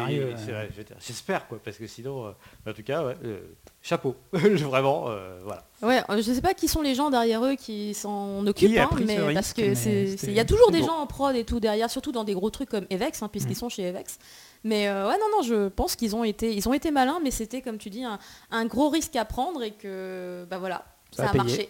[1.00, 3.40] J'espère quoi, parce que sinon, euh, en tout cas, ouais, euh,
[3.82, 5.66] chapeau, vraiment, euh, voilà.
[5.82, 8.90] Ouais, euh, je sais pas qui sont les gens derrière eux qui s'en occupent, hein,
[9.04, 10.86] mais risque, parce que c'est, il y a toujours des bon.
[10.86, 13.54] gens en prod et tout derrière, surtout dans des gros trucs comme Evex, hein, puisqu'ils
[13.54, 13.56] Mm.
[13.56, 14.20] sont chez Evex.
[14.64, 17.32] Mais euh, ouais, non, non, je pense qu'ils ont été, ils ont été malins, mais
[17.32, 18.20] c'était comme tu dis un,
[18.52, 21.68] un gros risque à prendre et que bah voilà, Ça ça, a marché.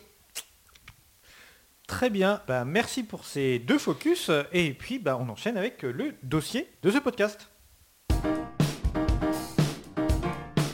[1.92, 6.16] Très bien, bah, merci pour ces deux focus, et puis bah, on enchaîne avec le
[6.24, 7.50] dossier de ce podcast.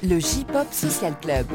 [0.04, 1.48] Le J-Pop Social Club.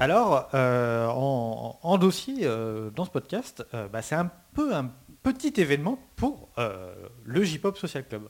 [0.00, 4.92] Alors, euh, en, en dossier euh, dans ce podcast, euh, bah, c'est un peu un
[5.22, 6.48] petit événement pour
[7.24, 8.28] le J-Pop Social Club.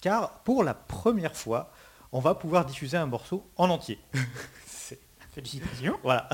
[0.00, 1.72] Car pour la première fois,
[2.12, 3.98] on va pouvoir diffuser un morceau en entier.
[6.02, 6.28] Voilà.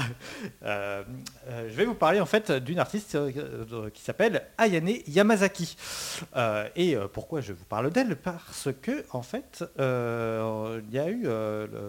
[0.62, 1.02] Euh,
[1.48, 5.76] euh, je vais vous parler en fait d'une artiste euh, qui s'appelle Ayane Yamazaki.
[6.76, 8.16] Et pourquoi je vous parle d'elle?
[8.16, 11.26] Parce que en fait, il y a eu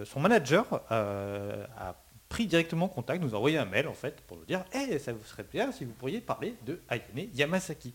[0.05, 1.95] son manager a
[2.29, 5.13] pris directement contact, nous a envoyé un mail en fait pour nous dire Eh, ça
[5.13, 7.93] vous serait bien si vous pourriez parler de Ayane Yamasaki.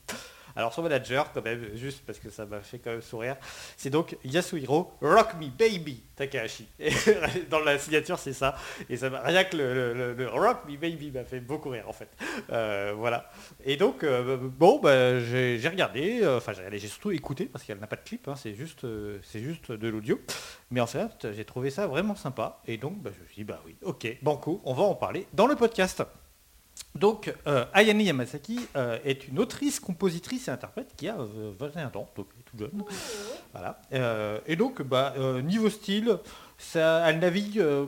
[0.57, 3.36] Alors son manager, quand même, juste parce que ça m'a fait quand même sourire,
[3.76, 6.66] c'est donc Yasuhiro Rock Me Baby Takahashi.
[7.50, 8.57] Dans la signature, c'est ça.
[8.88, 12.09] Et ça rien que le, Rock Me Baby m'a fait beaucoup rire en fait.
[12.50, 13.30] Euh, voilà.
[13.64, 17.86] Et donc, euh, bon, bah, j'ai regardé, euh, enfin j'ai surtout écouté parce qu'elle n'a
[17.86, 18.86] pas de clip, hein, c'est juste,
[19.22, 20.20] c'est juste de l'audio.
[20.70, 22.61] Mais en fait, j'ai trouvé ça vraiment sympa.
[22.66, 25.26] Et donc, bah, je me suis dit, bah oui, ok, banco, on va en parler
[25.32, 26.03] dans le podcast.
[26.94, 31.86] Donc, euh, Ayane Yamasaki euh, est une autrice, compositrice et interprète qui a euh, 21
[31.86, 32.84] ans, donc elle est toute jeune.
[33.52, 33.80] Voilà.
[33.92, 36.18] Euh, et donc, bah, euh, niveau style,
[36.58, 37.86] ça, elle navigue euh,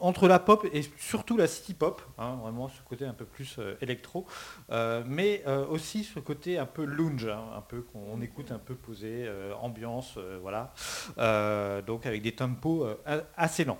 [0.00, 3.56] entre la pop et surtout la city pop, hein, vraiment ce côté un peu plus
[3.58, 4.26] euh, électro,
[4.70, 8.58] euh, mais euh, aussi ce côté un peu lounge, hein, un peu qu'on écoute un
[8.58, 10.72] peu posé, euh, ambiance, euh, voilà.
[11.18, 13.78] Euh, donc avec des tempos euh, assez lents.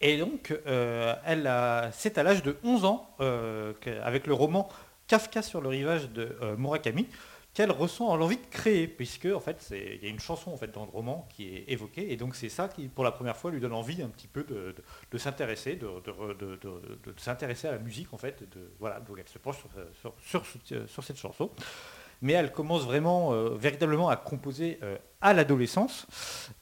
[0.00, 1.50] Et donc, euh, elle
[1.92, 3.72] c'est à l'âge de 11 ans, euh,
[4.02, 4.68] avec le roman
[5.08, 7.08] Kafka sur le rivage de euh, Murakami,
[7.52, 10.70] qu'elle ressent l'envie de créer, puisque en fait, il y a une chanson en fait
[10.70, 13.50] dans le roman qui est évoquée, et donc c'est ça qui, pour la première fois,
[13.50, 15.90] lui donne envie un petit peu de, s'intéresser, de,
[17.16, 18.48] s'intéresser à la musique en fait.
[18.48, 19.56] De, voilà, donc elle se penche
[20.20, 21.50] sur cette chanson.
[22.20, 26.06] Mais elle commence vraiment, euh, véritablement à composer euh, à l'adolescence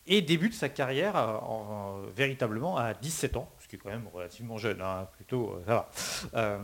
[0.07, 4.07] et débute sa carrière euh, en- véritablement à 17 ans, ce qui est quand même
[4.13, 5.89] relativement jeune, hein, plutôt ça
[6.35, 6.59] va.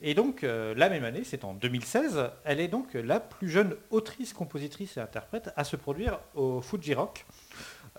[0.00, 4.32] Et donc la même année, c'est en 2016, elle est donc la plus jeune autrice,
[4.32, 7.26] compositrice et interprète à se produire au Fuji Rock.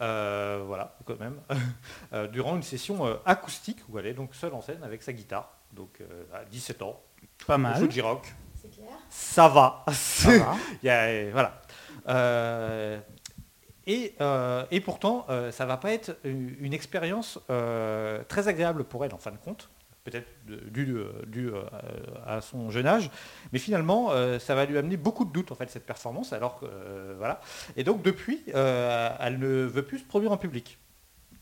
[0.02, 1.40] Euh, voilà, quand même,
[2.14, 5.12] Euh, durant une session euh, acoustique où elle est donc seule en scène avec sa
[5.14, 6.02] guitare, donc
[6.34, 7.00] à 17 ans,
[7.46, 7.76] Pas mal.
[7.76, 8.34] Fuji Rock.
[9.10, 9.86] Ça va.
[9.91, 10.55] Ça va.
[11.32, 11.62] Voilà.
[12.07, 12.99] Euh,
[13.89, 19.03] et, euh, et pourtant, euh, ça va pas être une, expérience euh, très agréable pour
[19.03, 19.72] elle en fin de compte,
[20.03, 20.95] peut-être dû,
[21.26, 21.49] dû,
[22.28, 23.10] à son jeune âge,
[23.51, 26.34] mais finalement, ça va lui amener beaucoup de doutes en fait cette performance.
[26.34, 26.68] Alors que,
[27.18, 27.41] voilà.
[27.78, 30.78] Et donc depuis, elle ne veut plus se produire en public.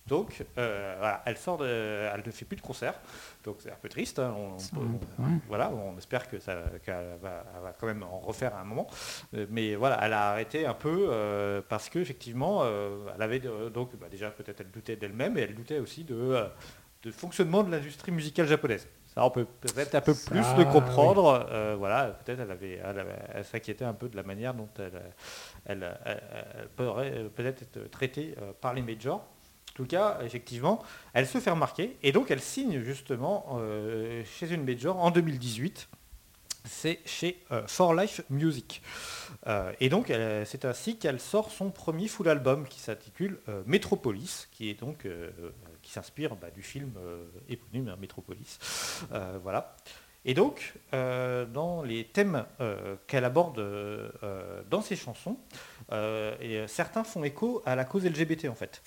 [0.08, 2.94] Donc euh, voilà, elle sort de, elle ne fait plus de concerts,
[3.44, 4.20] donc c'est un peu triste.
[4.20, 5.30] hein, on- ouais.
[5.48, 6.56] voilà, on espère que ça,
[6.86, 7.44] qu'elle va,
[7.80, 8.88] quand même en refaire à un moment.
[9.34, 13.40] Euh, Mais voilà, elle a arrêté un peu euh, parce qu'effectivement, elle avait
[13.74, 16.46] donc bah, déjà peut-être elle doutait d'elle-même et elle doutait aussi de, euh,
[17.04, 18.88] de fonctionnement de l'industrie musicale japonaise.
[19.14, 21.48] Ça, on peut peut-être un peu Ça, plus le comprendre.
[21.52, 24.70] euh, voilà, peut-être elle avait, elle, avait- elle s'inquiétait un peu de la manière dont
[24.78, 25.02] elle,
[25.66, 26.24] elle, elle-
[26.60, 29.26] elle pourrait peut-être être traitée euh, par les majors.
[29.78, 34.64] Tout cas, effectivement, elle se fait remarquer et donc elle signe justement euh, chez une
[34.64, 35.88] major en 2018.
[36.66, 38.82] C'est chez euh, For Life Music.
[39.46, 40.12] Euh, et donc,
[40.46, 45.08] c'est ainsi qu'elle sort son premier full album qui s'intitule euh, Metropolis, qui est donc
[45.84, 46.94] qui s'inspire bah, du film
[47.48, 48.58] éponyme hein, Metropolis.
[49.44, 49.76] Voilà.
[50.30, 54.12] Et donc, euh, dans les thèmes euh, qu'elle aborde euh,
[54.70, 55.38] dans ses chansons,
[56.68, 58.84] certains font écho à la cause LGBT en fait.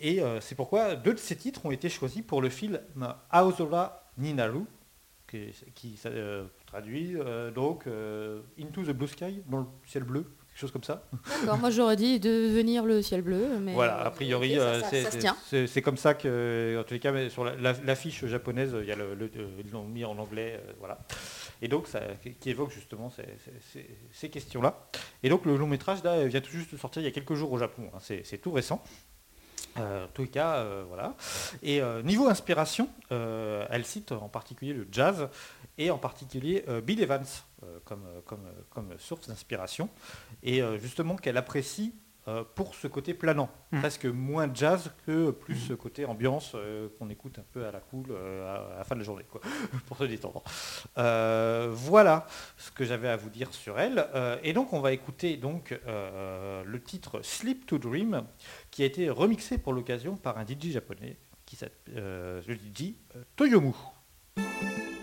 [0.00, 2.80] Et c'est pourquoi deux de ces titres ont été choisis pour le film
[3.30, 4.64] Aozora Ninaru,
[5.30, 6.00] qui, qui
[6.66, 7.14] traduit
[7.54, 7.86] donc
[8.58, 10.24] Into the Blue Sky, dans le ciel bleu,
[10.58, 11.02] quelque chose comme ça.
[11.40, 15.82] D'accord, moi j'aurais dit de venir le ciel bleu, mais Voilà, a priori, euh, c'est-
[15.82, 18.90] comme ça que, en tous les cas, mais sur la- la- l'affiche japonaise, il y
[18.92, 20.98] a le, le- euh, ils l'ont mis en anglais, euh, voilà.
[21.62, 22.00] Et donc, ça,
[22.40, 24.88] qui- évoque justement ces, ces- ces- ces questions-là.
[25.22, 27.34] Et donc, le long métrage là, vient tout juste de sortir il y a quelques
[27.34, 27.90] jours au Japon.
[27.94, 28.82] hein, c'est tout récent.
[29.78, 31.14] Euh, en tous les cas, euh, voilà.
[31.62, 35.28] Et niveau inspiration, elle cite en particulier le jazz
[35.78, 37.24] et en particulier Bill Evans
[37.84, 39.88] comme, euh, comme, euh, comme source d'inspiration.
[40.42, 41.94] Et euh, justement qu'elle apprécie
[42.26, 43.78] euh, pour ce côté planant, Mm.
[43.80, 47.80] presque moins jazz que plus ce côté ambiance euh, qu'on écoute un peu à la
[47.80, 49.40] cool euh, à, à la fin de la journée, quoi,
[49.86, 50.42] pour se détendre.
[50.98, 52.26] Euh, voilà
[52.58, 54.06] ce que j'avais à vous dire sur elle.
[54.14, 58.24] Euh, et donc on va écouter donc euh, le titre Sleep to Dream,
[58.70, 62.94] qui a été remixé pour l'occasion par un DJ japonais, qui s'appelle euh, le DJ
[63.16, 64.97] euh, Toyomu.「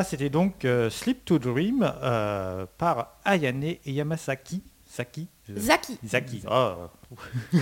[0.00, 4.62] Voilà, c'était donc euh, Sleep to Dream euh, par Ayane Yamasaki.
[4.86, 5.98] Saki je- Zaki.
[6.04, 6.42] Zaki.
[6.50, 6.88] oh.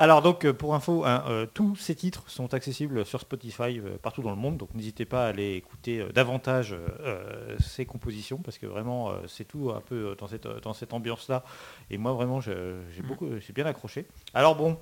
[0.00, 3.96] Alors donc euh, pour info, hein, euh, tous ces titres sont accessibles sur Spotify euh,
[4.02, 7.86] partout dans le monde, donc n'hésitez pas à aller écouter euh, davantage euh, euh, ces
[7.86, 10.92] compositions parce que vraiment euh, c'est tout un peu euh, dans cette, euh, dans cette
[10.92, 11.44] ambiance-là.
[11.90, 12.52] Et moi vraiment j'ai
[13.06, 14.06] beaucoup, j'ai bien accroché.
[14.34, 14.76] Alors bon,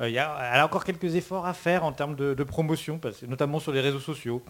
[0.00, 2.44] euh, il y a, elle a encore quelques efforts à faire en termes de, de
[2.44, 4.42] promotion, parce que, notamment sur les réseaux sociaux.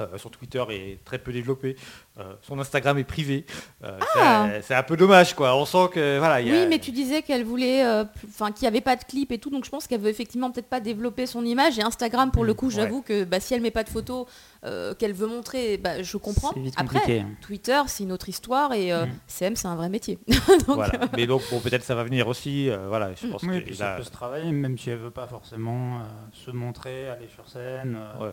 [0.00, 1.76] Euh, son Twitter est très peu développé,
[2.18, 3.46] Euh, son Instagram est privé.
[3.84, 4.46] Euh, Ah.
[4.62, 5.56] c'est- un peu dommage quoi.
[5.56, 6.42] On sent que voilà.
[6.42, 8.96] il y a- Oui, mais tu disais qu'elle voulait, euh, enfin, qu'il n'y avait pas
[8.96, 11.78] de clip et tout, donc je pense qu'elle veut effectivement peut-être pas développer son image.
[11.78, 12.72] Et Instagram, pour le coup, ouais.
[12.72, 14.26] j'avoue que bah, si elle met pas de photos
[14.64, 16.50] euh, qu'elle veut montrer, bah, je comprends.
[16.76, 17.24] Après, compliqué.
[17.40, 19.10] Twitter, c'est une autre histoire et euh, Mm.
[19.26, 20.18] CM, c'est un vrai métier.
[20.68, 21.00] Donc, Voilà.
[21.16, 22.68] Mais donc bon, peut-être ça va venir aussi.
[22.70, 23.30] euh, voilà, je Mm.
[23.30, 25.96] pense Oui, que puis là- ça peut se travailler, même si elle veut pas forcément
[26.00, 26.02] euh,
[26.32, 27.96] se montrer, aller sur scène.
[27.98, 28.32] euh, Ouais.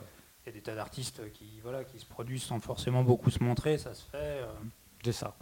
[0.50, 3.44] Il y a des tas d'artistes qui, voilà, qui se produisent sans forcément beaucoup se
[3.44, 4.18] montrer, ça se fait.
[4.18, 4.48] euh,
[5.06, 5.36] c'est ça.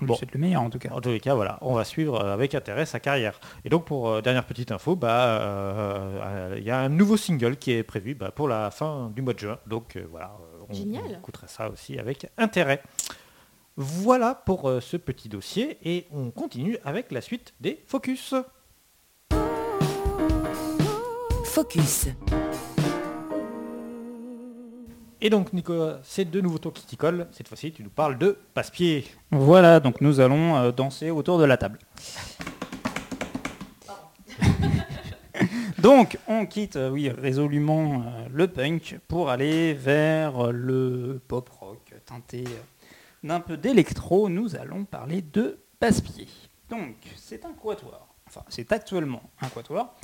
[0.00, 0.88] bon, c'est le meilleur en tout cas.
[0.88, 3.38] En tous les cas, voilà, on va suivre euh, avec intérêt sa carrière.
[3.66, 7.18] Et donc pour euh, dernière petite info, bah, euh, euh, il y a un nouveau
[7.18, 9.58] single qui est prévu bah, pour la fin du mois de juin.
[9.66, 11.02] Donc euh, voilà, euh, on, Génial.
[11.06, 12.82] on écoutera ça aussi avec intérêt.
[13.76, 18.34] Voilà pour euh, ce petit dossier et on continue avec la suite des focus.
[21.44, 22.06] Focus.
[25.20, 27.26] Et donc Nicolas, c'est de nouveau toi qui t'y colle.
[27.32, 29.04] Cette fois-ci, tu nous parles de passe-pied.
[29.32, 31.80] Voilà, donc nous allons euh, danser autour de la table.
[35.78, 41.94] donc on quitte, euh, oui, résolument euh, le punk pour aller vers le pop rock
[42.06, 42.44] teinté
[43.24, 44.28] d'un peu d'électro.
[44.28, 46.28] Nous allons parler de passe-pied.
[46.70, 49.96] Donc c'est un quatuor, enfin c'est actuellement un quatuor,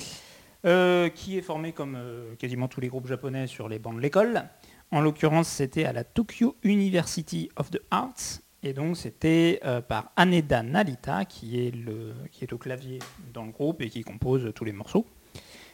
[1.15, 1.97] qui est formé comme
[2.39, 4.49] quasiment tous les groupes japonais sur les bancs de l'école.
[4.91, 8.41] En l'occurrence, c'était à la Tokyo University of the Arts.
[8.63, 12.99] Et donc, c'était euh, par Aneda Narita, qui est, le, qui est au clavier
[13.33, 15.05] dans le groupe et qui compose tous les morceaux.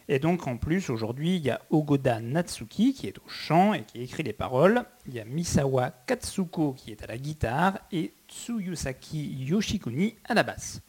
[0.08, 3.82] Et donc, en plus, aujourd'hui, il y a Ogoda Natsuki, qui est au chant et
[3.84, 4.82] qui écrit les paroles.
[5.06, 7.78] Il y a Misawa Katsuko, qui est à la guitare.
[7.92, 10.80] Et Tsuyusaki Yoshikuni à la basse.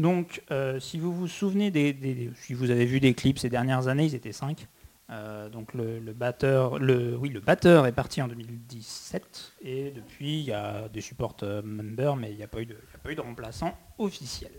[0.00, 3.48] Donc, euh, si vous vous souvenez, des, des- si vous avez vu des clips ces
[3.50, 4.66] dernières années, ils étaient cinq.
[5.10, 10.52] Euh, donc le, batteur, oui, le batteur est parti en 2017 et depuis il y
[10.52, 12.76] a des support euh, members, mais il n'y a pas eu de,
[13.20, 14.52] remplaçant officiel.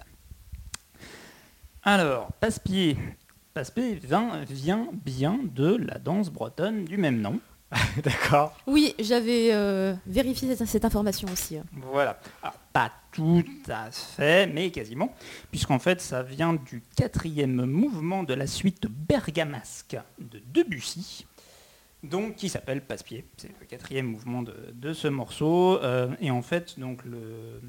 [1.84, 2.97] Alors, passe-pied.
[3.54, 7.39] Passe-pied vient bien de la danse bretonne du même nom.
[8.04, 8.58] D'accord.
[8.66, 11.58] Oui, j'avais euh, vérifié cette, cette information aussi.
[11.72, 12.20] Voilà.
[12.42, 15.14] Alors, pas tout à fait, mais quasiment,
[15.52, 21.28] puisqu'en fait, ça vient du quatrième mouvement de la suite Bergamasque de Debussy,
[22.04, 23.26] donc qui s'appelle Passe-Pied.
[23.38, 25.80] C'est le quatrième mouvement de, de ce morceau.
[25.84, 27.62] euh, et en fait, donc le,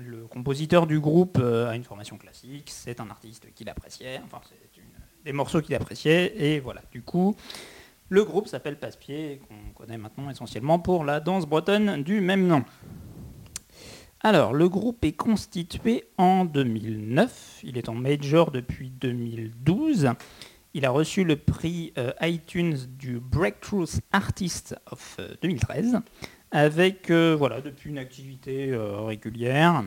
[0.00, 4.40] le compositeur du groupe euh, a une formation classique, c'est un artiste qu'il appréciait, enfin,
[4.48, 4.82] c'est
[5.24, 6.82] des morceaux qu'il appréciait, et voilà.
[6.92, 7.34] Du coup,
[8.14, 12.64] le groupe s'appelle Passe-Pied, qu'on connaît maintenant essentiellement pour la danse bretonne du même nom.
[14.20, 17.62] Alors, le groupe est constitué en 2009.
[17.64, 20.10] Il est en major depuis 2012.
[20.74, 25.98] Il a reçu le prix euh, iTunes du Breakthrough Artist of euh, 2013,
[26.52, 29.82] avec, euh, voilà, depuis une activité euh, régulière.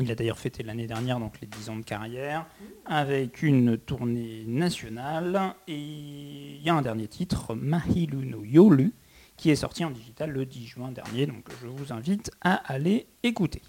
[0.00, 2.46] Il a d'ailleurs fêté l'année dernière donc les 10 ans de carrière,
[2.86, 5.54] avec une tournée nationale.
[5.68, 8.92] Et il y a un dernier titre, Mahilu no Yolu,
[9.36, 13.06] qui est sorti en digital le 10 juin dernier, donc je vous invite à aller
[13.22, 13.62] écouter.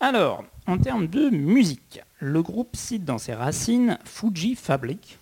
[0.00, 5.18] Alors, en termes de musique, le groupe cite dans ses racines Fuji Fabric,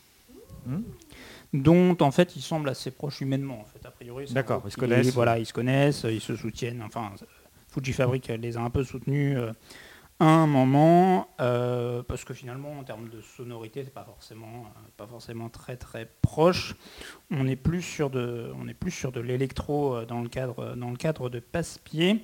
[0.67, 0.83] Hmm.
[1.55, 3.61] dont en fait ils semblent assez proches humainement.
[3.61, 5.13] En fait, a priori, D'accord, ils se connaissent.
[5.15, 6.83] Voilà, ils se connaissent, ils se soutiennent.
[6.83, 7.13] Enfin,
[7.69, 9.53] Fuji Fabric les a un peu soutenus euh,
[10.21, 15.07] un moment, euh, parce que finalement, en termes de sonorité, c'est pas forcément, euh, pas
[15.07, 16.77] forcément très très proche.
[17.31, 20.77] On est plus sur de, on est plus sur de l'électro euh, dans le cadre,
[20.77, 22.23] dans le cadre de passe-pied.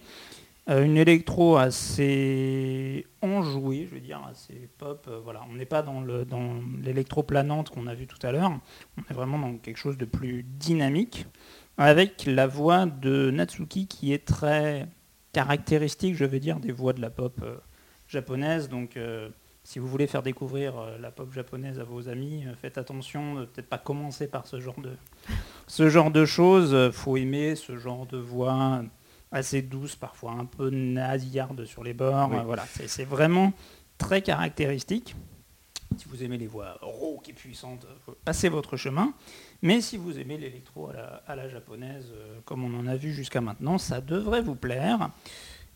[0.68, 5.08] Euh, une électro assez enjouée, je veux dire, assez pop.
[5.24, 8.52] voilà, on n'est pas dans le dans l'électro planante qu'on a vu tout à l'heure.
[8.98, 11.26] On est vraiment dans quelque chose de plus dynamique,
[11.78, 14.86] avec la voix de Natsuki qui est très
[15.32, 17.40] caractéristique, je veux dire, des voix de la pop
[18.08, 18.68] japonaise.
[18.68, 19.28] Donc, euh,
[19.64, 23.36] si vous voulez faire découvrir euh, la pop japonaise à vos amis, euh, faites attention
[23.36, 24.92] de peut-être pas commencer par ce genre de
[25.66, 26.90] ce genre de choses.
[26.92, 28.82] Faut aimer ce genre de voix
[29.32, 32.30] assez douce, parfois un peu nasillarde sur les bords.
[32.30, 32.38] Oui.
[32.44, 33.52] Voilà, c'est vraiment
[33.98, 35.16] très caractéristique.
[35.96, 37.86] Si vous aimez les voix rauques et puissantes,
[38.24, 39.14] passer votre chemin.
[39.62, 42.12] Mais si vous aimez l'électro à la, à la japonaise,
[42.44, 45.10] comme on en a vu jusqu'à maintenant, ça devrait vous plaire.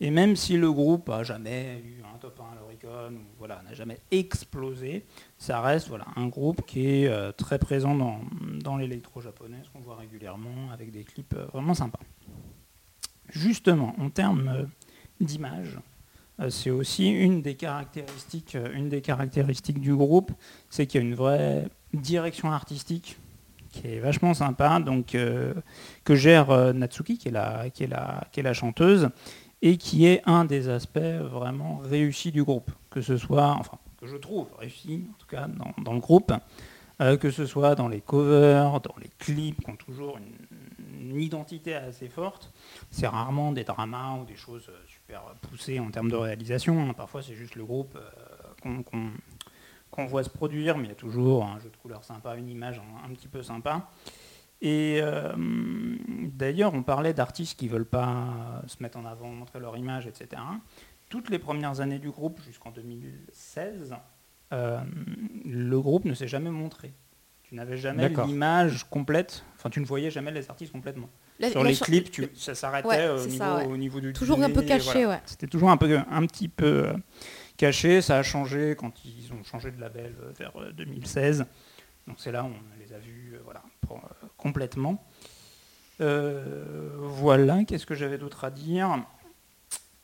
[0.03, 3.75] Et même si le groupe a jamais eu un top 1 à l'Oricon, voilà, n'a
[3.75, 5.05] jamais explosé,
[5.37, 8.21] ça reste voilà, un groupe qui est euh, très présent dans,
[8.63, 12.01] dans l'électro japonaise, qu'on voit régulièrement, avec des clips euh, vraiment sympas.
[13.29, 14.65] Justement, en termes euh,
[15.21, 15.79] d'image,
[16.49, 20.33] c'est aussi une des caractéristiques, une des caractéristiques du groupe,
[20.71, 23.19] c'est qu'il y a une vraie direction artistique
[23.69, 28.41] qui est vachement sympa, donc que gère Natsuki, qui est, la, qui, est la, qui
[28.41, 29.11] est la chanteuse,
[29.63, 34.07] et qui est un des aspects vraiment réussis du groupe, que ce soit, enfin, que
[34.07, 35.47] je trouve réussi, en tout cas
[35.79, 36.33] dans, le groupe,
[37.01, 41.75] euh, que ce soit dans les covers, dans les clips, qui ont toujours une, identité
[41.75, 42.53] assez forte.
[42.91, 46.81] C'est rarement des dramas ou des choses euh, super poussées en termes de réalisation.
[46.81, 46.95] hein.
[46.95, 47.99] Parfois, c'est juste le groupe
[48.65, 48.83] euh,
[49.91, 52.49] qu'on voit se produire, mais il y a toujours un jeu de couleurs sympa, une
[52.49, 53.91] image un petit peu sympa.
[54.63, 55.33] Et euh,
[56.09, 60.43] d'ailleurs, on parlait d'artistes qui veulent pas se mettre en avant, montrer leur image, etc.
[61.09, 63.95] Toutes les premières années du groupe, jusqu'en 2016,
[64.53, 64.81] euh,
[65.47, 66.93] le groupe ne s'est jamais montré.
[67.45, 71.09] Tu n'avais jamais l'image complète, enfin tu ne voyais jamais les artistes complètement.
[71.41, 73.65] La- Sur la les clips, tu- ça s'arrêtait Ouais, au, niveau, ça, ouais.
[73.67, 75.09] au niveau du Toujours un peu caché, voilà.
[75.09, 75.21] ouais.
[75.25, 76.93] C'était toujours un, peu, un petit peu euh,
[77.57, 78.03] caché.
[78.03, 81.45] Ça a changé quand ils ont changé de label euh, vers euh, 2016.
[82.07, 85.05] Donc c'est là où on les a vus euh, voilà, pour, euh, complètement.
[86.01, 89.05] Euh, voilà, qu'est-ce que j'avais d'autre à dire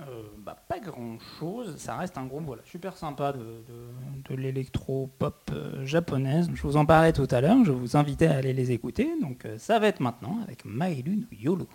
[0.02, 1.76] Euh, bah, Pas grand-chose.
[1.78, 6.50] Ça reste un groupe voilà, super sympa de, l'électro-pop euh, japonaise.
[6.54, 7.64] Je vous en parlais tout à l'heure.
[7.64, 9.08] Je vous invitais à aller les écouter.
[9.20, 11.68] Donc ça va être maintenant avec Mailu no Yolo.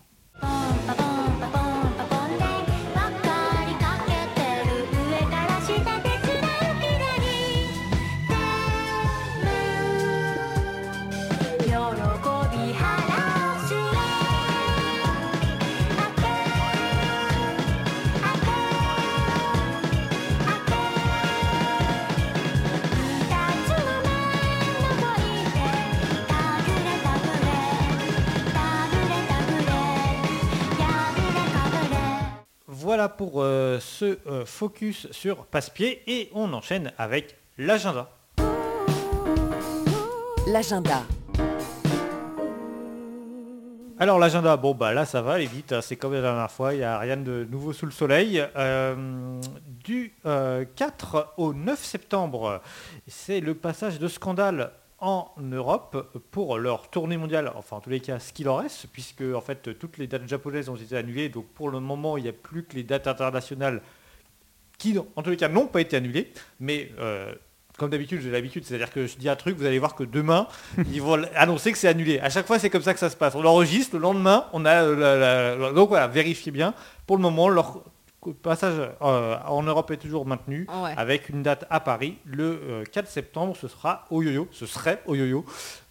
[32.92, 38.10] Voilà pour euh, ce euh, focus sur passe-pied et on enchaîne avec l'agenda.
[40.46, 41.04] L'agenda.
[43.98, 46.74] Alors l'agenda, bon bah là ça va aller vite, hein, c'est comme la dernière fois,
[46.74, 48.44] il n'y a rien de nouveau sous le soleil.
[48.58, 49.40] Euh,
[49.86, 52.62] du euh, 4 au 9 septembre,
[53.08, 54.70] c'est le passage de Scandale
[55.02, 58.86] en Europe pour leur tournée mondiale, enfin en tous les cas ce qu'il en reste,
[58.94, 62.24] puisque en fait toutes les dates japonaises ont été annulées, donc pour le moment il
[62.24, 63.82] n'y a plus que les dates internationales
[64.78, 67.34] qui en tous les cas n'ont pas été annulées, mais euh,
[67.78, 70.48] comme d'habitude, j'ai l'habitude, c'est-à-dire que je dis un truc, vous allez voir que demain,
[70.92, 72.20] ils vont annoncer que c'est annulé.
[72.20, 73.34] À chaque fois, c'est comme ça que ça se passe.
[73.34, 76.74] On l'enregistre, le lendemain, on a euh, la- la- donc voilà, vérifiez bien.
[77.08, 77.84] Pour le moment, leur
[78.30, 80.94] passage euh, en Europe est toujours maintenu, Ouais.
[80.96, 85.02] avec une date à Paris, le euh, 4 septembre, ce sera au yo-yo, ce serait
[85.08, 85.44] au yo-yo.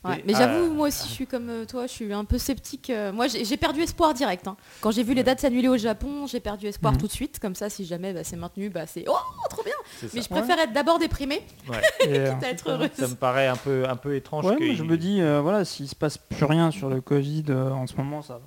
[0.02, 2.38] Ouais, mais j'avoue, euh, moi aussi, je suis comme euh, toi, je suis un peu
[2.38, 2.88] sceptique.
[2.88, 4.48] euh, moi, j'ai perdu espoir direct.
[4.48, 4.56] hein.
[4.80, 7.00] Quand j'ai vu les dates s'annuler au Japon, j'ai perdu espoir Mhm.
[7.00, 7.38] tout de suite.
[7.38, 9.16] Comme ça, si jamais bah, c'est maintenu, bah, c'est oh,
[9.50, 9.74] trop bien.
[10.14, 11.42] Mais je préfère être d'abord déprimée,
[12.06, 12.88] euh, quitte à être heureuse.
[12.94, 14.46] Ça me paraît un peu, un peu étrange.
[14.46, 17.02] ouais, que moi, je me dis, euh, voilà, s'il se passe plus rien sur le
[17.02, 18.40] Covid euh, en ce moment, ça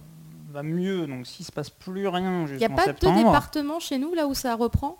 [0.53, 1.07] va mieux.
[1.07, 3.17] Donc s'il se passe plus rien Il n'y a pas septembre.
[3.19, 4.97] de département chez nous là où ça reprend?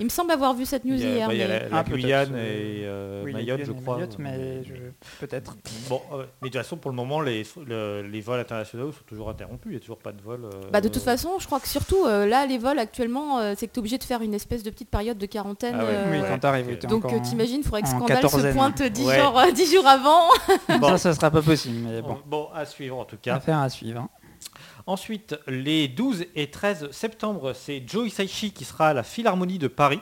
[0.00, 1.28] Il me semble avoir vu cette news il y a, hier.
[1.28, 3.76] bah, il y a mais- la, la Ah, peut-être, Guyane et euh, oui, Mayotte, Guyane
[3.76, 3.96] je crois.
[3.96, 4.72] Mayotte, mais je-
[5.20, 5.54] peut-être.
[5.88, 9.04] Bon, euh, mais de toute façon, pour le moment, les, le- les vols internationaux sont
[9.06, 9.66] toujours interrompus.
[9.66, 10.46] Il n'y a toujours pas de vol.
[10.46, 13.52] euh, Bah, de toute façon, je crois que surtout euh, là, les vols actuellement, euh,
[13.56, 15.76] c'est que tu es obligé de faire une espèce de petite période de quarantaine.
[15.78, 16.28] Ah ouais, euh, Oui, ouais.
[16.28, 19.20] quand t'arrives, Donc euh, t'imagines, il faudrait que Scandale se pointe 10, Ouais.
[19.20, 20.28] jours, 10 jours avant.
[20.80, 20.88] Bon.
[20.88, 22.18] Ça, ça sera pas possible, mais Bon, bon.
[22.26, 23.36] bon, à suivre en tout cas.
[23.36, 24.00] Affaire à suivre.
[24.00, 24.08] hein.
[24.86, 29.68] Ensuite, les 12 et 13 septembre, c'est Joe Hisaishi qui sera à la Philharmonie de
[29.68, 30.00] Paris.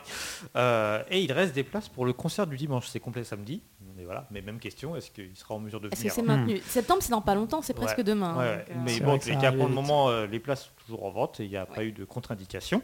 [0.55, 2.87] Euh, et il reste des places pour le concert du dimanche.
[2.87, 3.61] C'est complet samedi.
[3.97, 6.21] Mais voilà, mais même question, est-ce qu'il sera en mesure de Est-ce que venir c'est
[6.23, 7.85] maintenu Septembre, c'est dans pas longtemps, c'est Ouais.
[7.85, 8.35] presque demain.
[8.37, 8.57] Ouais, ouais.
[8.57, 11.11] donc, euh, Mais bon, les cas, pour le moment, euh, les places sont toujours en
[11.11, 12.81] vente et il n'y a pas eu de contre-indication.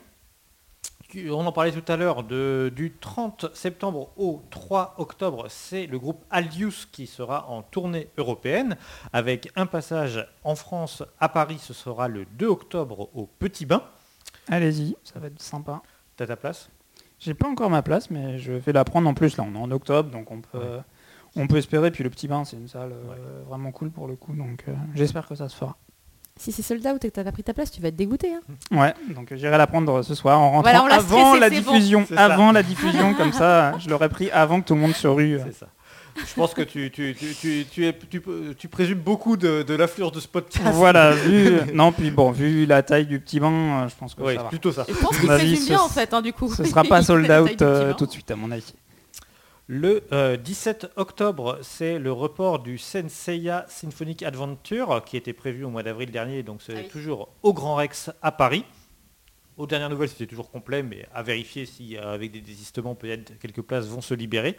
[1.16, 6.22] On en parlait tout à l'heure, du 30 septembre au 3 octobre, c'est le groupe
[6.30, 8.76] Aldius qui sera en tournée européenne,
[9.14, 13.84] avec un passage en France à Paris, ce sera le 2 octobre au Petit Bain.
[14.50, 15.82] Allez-y, ça va être sympa.
[16.18, 16.70] T'as ta place?
[17.20, 19.38] J'ai pas encore ma place, mais je vais la prendre en plus.
[19.38, 20.82] Là, on est en octobre, donc on peut, Ouais.
[21.38, 21.90] on peut espérer.
[21.90, 24.74] Puis le petit bain, c'est une salle euh, vraiment cool pour le coup, donc euh,
[24.94, 25.78] j'espère que ça se fera.
[26.40, 28.32] Si c'est sold out et que t'as pas pris ta place, tu vas être dégoûté.
[28.34, 28.78] hein.
[28.78, 31.56] Ouais, donc j'irai la prendre ce soir en rentrant Voilà, l'a avant stressé, la bon.
[31.74, 32.06] diffusion.
[32.08, 32.26] C'est ça.
[32.26, 35.40] Avant la diffusion, comme ça, je l'aurais pris avant que tout le monde se rue.
[35.46, 35.68] C'est ça.
[36.16, 38.22] Je pense que tu, tu, tu, tu, tu es- tu-
[38.58, 40.66] tu présumes beaucoup de, de l'affluence de ce podcast.
[40.74, 43.52] Voilà, vu non puis bon, vu la taille du petit bain,
[43.84, 44.50] euh, je pense que Oui, ça va.
[44.50, 44.84] plutôt ça.
[44.90, 46.52] Je pense qu'il présume bien en fait, hein, du coup.
[46.52, 48.74] Ce sera pas sold la out euh, tout de suite à mon avis.
[49.70, 55.70] Le euh, 17 octobre, c'est le report du Senseiya Symphonic Adventure qui était prévu au
[55.70, 56.88] mois d'avril dernier, donc c'est Ah oui.
[56.88, 58.64] toujours au Grand Rex à Paris.
[59.58, 63.38] Aux dernières nouvelles, c'était toujours complet, mais à vérifier si euh, avec des désistements, peut-être
[63.40, 64.58] quelques places vont se libérer.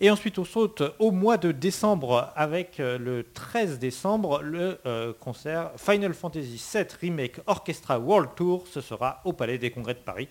[0.00, 5.14] Et ensuite, on saute au mois de décembre avec euh, le 13 décembre le euh,
[5.18, 8.66] concert Final Fantasy VII Remake Orchestra World Tour.
[8.70, 10.28] Ce sera au Palais des Congrès de Paris.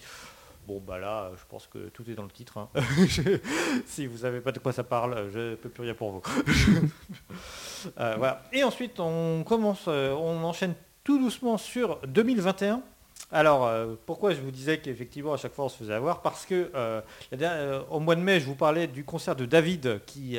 [0.67, 2.57] Bon, bah là, je pense que tout est dans le titre.
[2.57, 2.69] hein.
[3.85, 6.21] Si vous savez pas de quoi ça parle, je peux plus rien pour vous.
[7.99, 8.41] Euh, voilà.
[8.51, 10.73] Et ensuite, on commence, euh, on enchaîne
[11.03, 12.81] tout doucement sur 2021.
[13.31, 16.23] Alors, euh, pourquoi je vous disais qu'effectivement, à chaque fois, on se faisait avoir?
[16.23, 17.01] Parce que euh,
[17.33, 20.37] euh, au mois de mai, je vous parlais du concert de David qui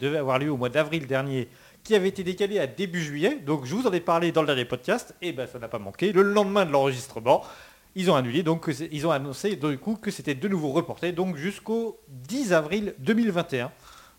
[0.00, 1.48] devait avoir lieu au mois d'avril dernier,
[1.84, 3.38] qui avait été décalé à début juillet.
[3.44, 5.78] Donc, je vous en ai parlé dans le dernier podcast, et ben ça n'a pas
[5.78, 6.12] manqué.
[6.12, 7.44] Le lendemain de l'enregistrement,
[7.94, 11.36] ils ont annulé, donc ils ont annoncé du coup que c'était de nouveau reporté, donc
[11.36, 13.70] jusqu'au 10 avril 2021.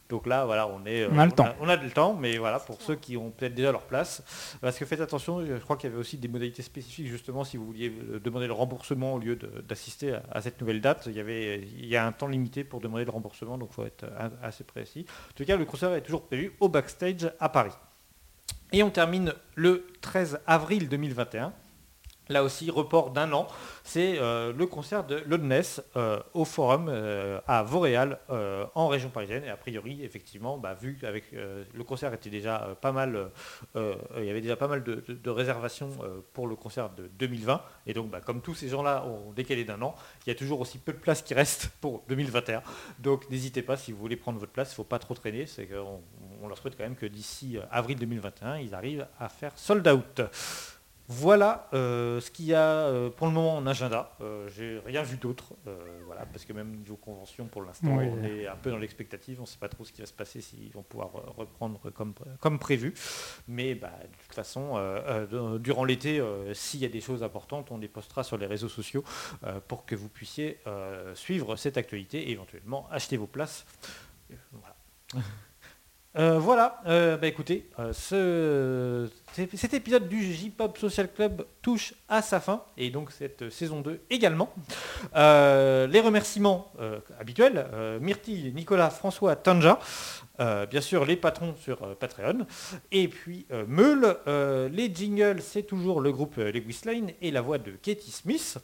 [0.10, 1.50] Donc là, voilà, on est, euh, On a le temps.
[1.60, 4.24] on a le temps, mais voilà, pour ceux qui ont peut-être déjà leur place,
[4.60, 7.58] parce que faites attention, je crois qu'il y avait aussi des modalités spécifiques justement si
[7.58, 11.04] vous vouliez euh, demander le remboursement au lieu d'assister à, à cette nouvelle date.
[11.06, 13.76] Il y, avait, il y a un temps limité pour demander le remboursement, donc il
[13.76, 15.06] faut être euh, assez précis.
[15.30, 17.74] En tout cas, le concert est toujours prévu au backstage à Paris.
[18.72, 21.54] Et on termine le 13 avril 2021.
[22.32, 23.48] Là aussi, report d'un an,
[23.84, 28.20] c'est euh, le concert de Loudness euh, au Forum euh, à Vauréal
[28.76, 29.44] en région parisienne.
[29.46, 33.32] Et a priori, effectivement, bah, vu euh, le concert était déjà pas mal,
[33.76, 35.90] il y avait déjà pas mal de, réservations
[36.34, 37.62] pour le concert de 2020.
[37.88, 39.96] Et donc, bah, comme tous ces gens-là ont décalé d'un an,
[40.26, 42.62] il y a toujours aussi peu de places qui restent pour 2021.
[43.00, 45.48] Donc, n'hésitez pas si vous voulez prendre votre place, il ne faut pas trop traîner.
[45.48, 46.02] C'est qu'on
[46.44, 50.22] on leur souhaite quand même que d'ici avril 2021, ils arrivent à faire sold out.
[51.12, 54.16] Voilà euh, ce qu'il y a euh, pour le moment en agenda.
[54.22, 55.76] Euh, J'ai rien vu d'autre, euh,
[56.06, 58.06] voilà, parce que même niveau convention pour l'instant, Oui.
[58.08, 59.40] on est un peu dans l'expectative.
[59.40, 62.14] On ne sait pas trop ce qui va se passer s'ils vont pouvoir reprendre comme,
[62.40, 62.94] comme prévu.
[63.48, 64.76] Mais bah, de toute façon,
[65.60, 66.24] durant l'été,
[66.54, 69.04] s'il y a des choses importantes, on les postera sur les réseaux sociaux
[69.68, 70.60] pour que vous puissiez
[71.16, 73.66] suivre cette actualité et éventuellement acheter vos places.
[74.52, 74.76] Voilà.
[76.18, 79.08] Euh, voilà, euh, bah écoutez, euh, ce,
[79.56, 84.02] cet- épisode du J-Pop Social Club touche à sa fin, et donc cette saison 2
[84.10, 84.52] également.
[85.14, 86.72] Les remerciements
[87.20, 87.68] habituels,
[88.02, 89.78] Myrtille, Nicolas, François, Tanja,
[90.40, 92.48] bien sûr les patrons sur Patreon,
[92.92, 94.18] et puis Meul,
[94.72, 96.64] les jingles, c'est toujours le groupe Les
[97.22, 98.58] et la voix de Katie Smith.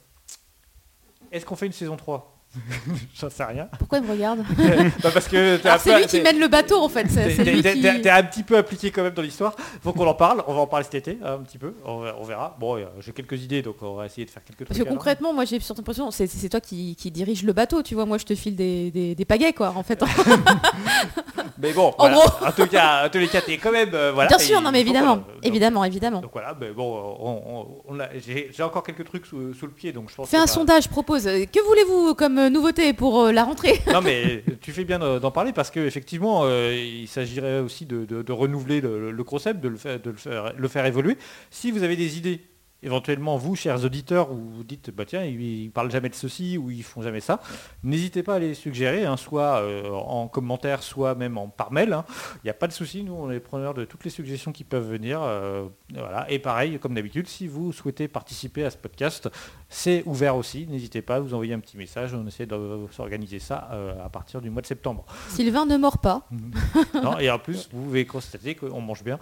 [1.30, 2.35] Est-ce qu'on fait une saison 3
[3.20, 3.68] J'en sais rien.
[3.78, 4.38] Pourquoi il me regarde
[5.02, 7.04] Bah, parce que c'est lui qui mène le bateau en fait.
[7.04, 8.08] T'es qui...
[8.08, 9.54] un petit peu impliqué quand même dans l'histoire.
[9.82, 10.42] Faut qu'on en parle.
[10.46, 11.74] On va en parler cet été un petit peu.
[11.84, 12.16] On verra.
[12.20, 12.56] on verra.
[12.58, 14.68] Bon, euh, j'ai quelques idées, donc on va essayer de faire quelques trucs.
[14.68, 17.82] Parce que concrètement, moi j'ai surtout l'impression, c'est c'est toi qui, qui dirige le bateau,
[17.82, 20.02] tu vois, moi je te file des, des, des pagaies quoi en fait.
[21.58, 22.18] Mais bon, En voilà.
[22.46, 23.90] en tout cas, en tous les cas, t'es quand même.
[23.94, 24.28] euh, voilà.
[24.28, 26.20] Bien sûr, non mais évidemment, donc- évidemment, évidemment.
[26.20, 29.72] Donc voilà, mais bon, on- on- on l'a- j'ai encore quelques trucs sous, sous le
[29.72, 30.28] pied, donc je pense.
[30.28, 31.26] Fais un va- sondage, propose.
[31.26, 33.80] Euh, Que voulez-vous comme euh, nouveauté pour euh, la rentrée?
[33.92, 38.22] Non mais tu fais bien de- d'en parler parce qu'effectivement il s'agirait aussi de, de-
[38.22, 41.16] de renouveler le, le concept, de, le faire, de le, faire, le faire évoluer.
[41.50, 42.40] Si vous avez des idées,
[42.86, 46.56] éventuellement vous, chers auditeurs, où vous dites bah tiens ils, ils parlent jamais de ceci
[46.56, 47.40] ou ils font jamais ça,
[47.82, 51.92] n'hésitez pas à les suggérer, hein, soit euh, en commentaire, soit même en par mail.
[51.92, 52.04] hein.
[52.36, 54.64] Il n'y a pas de souci, nous on est preneurs de toutes les suggestions qui
[54.64, 55.20] peuvent venir.
[55.22, 56.30] euh, voilà.
[56.30, 59.28] Et pareil, comme d'habitude, si vous souhaitez participer à ce podcast,
[59.68, 60.66] c'est ouvert aussi.
[60.68, 62.14] N'hésitez pas à vous envoyer un petit message.
[62.14, 65.04] On essaie de s'organiser ça euh, à partir du mois de septembre.
[65.28, 66.28] Sylvain ne mord pas.
[67.02, 69.18] Non, et en plus, vous pouvez constater qu'on mange bien.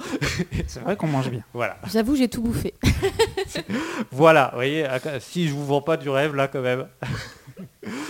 [0.66, 1.43] C'est vrai qu'on mange bien.
[1.53, 1.78] Voilà.
[1.93, 2.74] J'avoue, j'ai tout bouffé.
[4.10, 4.86] Voilà, vous voyez,
[5.20, 6.89] si je vous vends pas du rêve là quand même.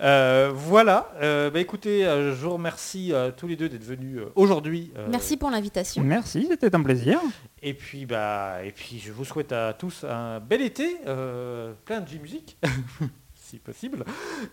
[0.00, 4.18] Euh, voilà, Euh, bah, écoutez, euh, je vous remercie euh, tous les deux d'être venus
[4.18, 4.92] euh, aujourd'hui.
[4.98, 6.02] euh, Merci pour l'invitation.
[6.02, 7.18] Merci, c'était un plaisir.
[7.62, 12.00] Et puis, bah, et puis, je vous souhaite à tous un bel été, euh, plein
[12.02, 12.58] de J-Musique,
[13.34, 14.04] si possible.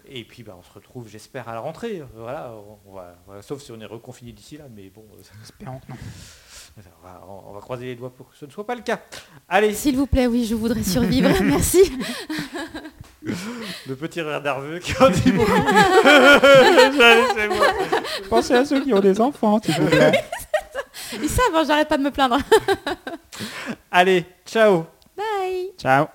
[0.07, 2.01] Et puis, bah, on se retrouve, j'espère, à la rentrée.
[2.15, 2.53] Voilà,
[2.87, 5.91] on va, voilà, sauf si on est reconfiné d'ici là, mais bon, euh, Espérons que
[5.91, 5.97] non.
[7.03, 8.99] on va, on va croiser les doigts pour que ce ne soit pas le cas.
[9.47, 11.29] Allez, S'il vous plaît, oui, je voudrais survivre.
[11.43, 11.91] Merci.
[13.87, 15.51] le petit rire nerveux qui en dit beaucoup.
[16.03, 17.67] Allez, c'est moi.
[18.29, 20.23] Pensez à ceux qui ont des enfants, s'il vous plaît.
[21.13, 22.37] Ils savent, hein, j'arrête pas de me plaindre.
[23.91, 24.85] Allez, ciao.
[25.17, 25.71] Bye.
[25.77, 26.07] Ciao.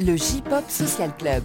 [0.00, 1.44] Le J-Pop Social Club.